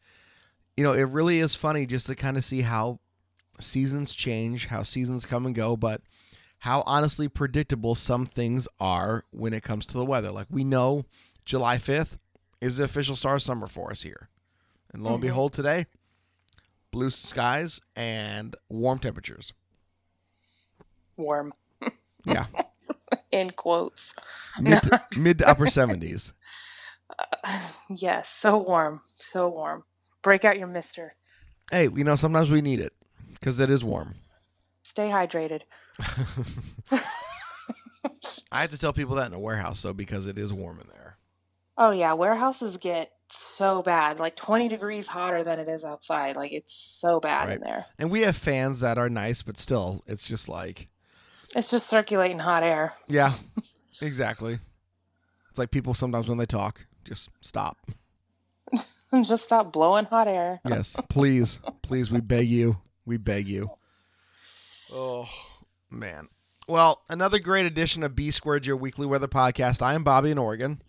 you 0.77 0.83
know, 0.83 0.93
it 0.93 1.03
really 1.03 1.39
is 1.39 1.55
funny 1.55 1.85
just 1.85 2.07
to 2.07 2.15
kind 2.15 2.37
of 2.37 2.45
see 2.45 2.61
how 2.61 2.99
seasons 3.59 4.13
change, 4.13 4.67
how 4.67 4.83
seasons 4.83 5.25
come 5.25 5.45
and 5.45 5.55
go, 5.55 5.75
but 5.75 6.01
how 6.59 6.83
honestly 6.85 7.27
predictable 7.27 7.95
some 7.95 8.25
things 8.25 8.67
are 8.79 9.23
when 9.31 9.53
it 9.53 9.63
comes 9.63 9.85
to 9.87 9.93
the 9.97 10.05
weather. 10.05 10.31
Like 10.31 10.47
we 10.49 10.63
know 10.63 11.05
July 11.45 11.77
5th 11.77 12.17
is 12.61 12.77
the 12.77 12.83
official 12.83 13.15
star 13.15 13.35
of 13.35 13.41
summer 13.41 13.67
for 13.67 13.91
us 13.91 14.01
here. 14.01 14.29
And 14.93 15.03
lo 15.03 15.13
and 15.13 15.19
Mhm. 15.19 15.27
behold, 15.27 15.53
today, 15.53 15.85
blue 16.91 17.09
skies 17.11 17.79
and 17.95 18.55
warm 18.69 18.99
temperatures. 18.99 19.53
Warm. 21.17 21.53
Yeah, 22.25 22.47
In 23.31 23.51
quotes. 23.51 24.13
mid 24.59 24.83
to, 24.83 25.01
mid 25.17 25.37
to 25.39 25.47
upper 25.47 25.65
70s. 25.65 26.31
Uh, 27.43 27.59
yes, 27.89 28.29
so 28.29 28.57
warm. 28.57 29.01
So 29.19 29.49
warm. 29.49 29.83
Break 30.21 30.45
out 30.45 30.59
your 30.59 30.67
mister. 30.67 31.15
Hey, 31.71 31.89
you 31.93 32.03
know, 32.03 32.15
sometimes 32.15 32.51
we 32.51 32.61
need 32.61 32.79
it 32.79 32.93
because 33.33 33.59
it 33.59 33.69
is 33.71 33.83
warm. 33.83 34.15
Stay 34.83 35.09
hydrated. 35.09 35.61
I 38.51 38.61
have 38.61 38.69
to 38.71 38.77
tell 38.77 38.93
people 38.93 39.15
that 39.15 39.27
in 39.27 39.33
a 39.33 39.39
warehouse, 39.39 39.81
though, 39.81 39.93
because 39.93 40.27
it 40.27 40.37
is 40.37 40.53
warm 40.53 40.79
in 40.79 40.87
there. 40.87 41.17
Oh 41.77 41.91
yeah, 41.91 42.13
warehouses 42.13 42.77
get 42.77 43.11
so 43.29 43.81
bad, 43.81 44.19
like 44.19 44.35
20 44.35 44.67
degrees 44.67 45.07
hotter 45.07 45.43
than 45.43 45.59
it 45.59 45.69
is 45.69 45.85
outside. 45.85 46.35
Like 46.35 46.51
it's 46.51 46.73
so 46.73 47.19
bad 47.19 47.47
Right. 47.47 47.55
in 47.57 47.61
there. 47.61 47.85
And 47.97 48.11
we 48.11 48.21
have 48.21 48.35
fans 48.35 48.79
that 48.81 48.97
are 48.97 49.09
nice, 49.09 49.41
but 49.41 49.57
still, 49.57 50.03
it's 50.07 50.27
just 50.27 50.49
like, 50.49 50.89
It's 51.55 51.69
just 51.71 51.87
circulating 51.87 52.39
hot 52.39 52.63
air. 52.63 52.93
yeah, 53.07 53.33
exactly. 54.01 54.59
It's 55.49 55.57
like 55.59 55.71
people 55.71 55.93
sometimes 55.93 56.27
when 56.27 56.37
they 56.37 56.45
talk, 56.45 56.85
just 57.05 57.29
stop. 57.41 57.77
just 59.23 59.43
stop 59.45 59.73
blowing 59.73 60.05
hot 60.05 60.27
air. 60.27 60.61
Yes, 60.67 60.95
please, 61.09 61.59
please, 61.81 62.11
we 62.11 62.21
beg 62.21 62.47
you, 62.47 62.77
we 63.05 63.17
beg 63.17 63.47
you. 63.47 63.69
Oh 64.91 65.27
man. 65.89 66.27
Well, 66.67 67.01
another 67.09 67.39
great 67.39 67.65
edition 67.65 68.03
of 68.03 68.15
B 68.15 68.29
Squared, 68.29 68.65
your 68.67 68.77
weekly 68.77 69.07
weather 69.07 69.27
podcast. 69.27 69.81
I 69.81 69.95
am 69.95 70.03
Bobby 70.03 70.29
in 70.29 70.37
Oregon, 70.37 70.81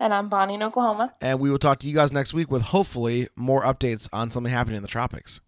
And 0.00 0.12
I'm 0.12 0.28
Bonnie 0.28 0.54
in 0.54 0.62
Oklahoma. 0.62 1.14
and 1.20 1.38
we 1.38 1.50
will 1.50 1.58
talk 1.58 1.78
to 1.80 1.86
you 1.88 1.94
guys 1.94 2.12
next 2.12 2.34
week 2.34 2.50
with 2.50 2.62
hopefully 2.62 3.28
more 3.36 3.62
updates 3.62 4.08
on 4.12 4.30
something 4.32 4.52
happening 4.52 4.76
in 4.78 4.82
the 4.82 4.88
tropics. 4.88 5.40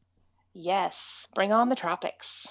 Yes, 0.54 1.26
bring 1.34 1.50
on 1.52 1.68
the 1.68 1.74
tropics. 1.74 2.46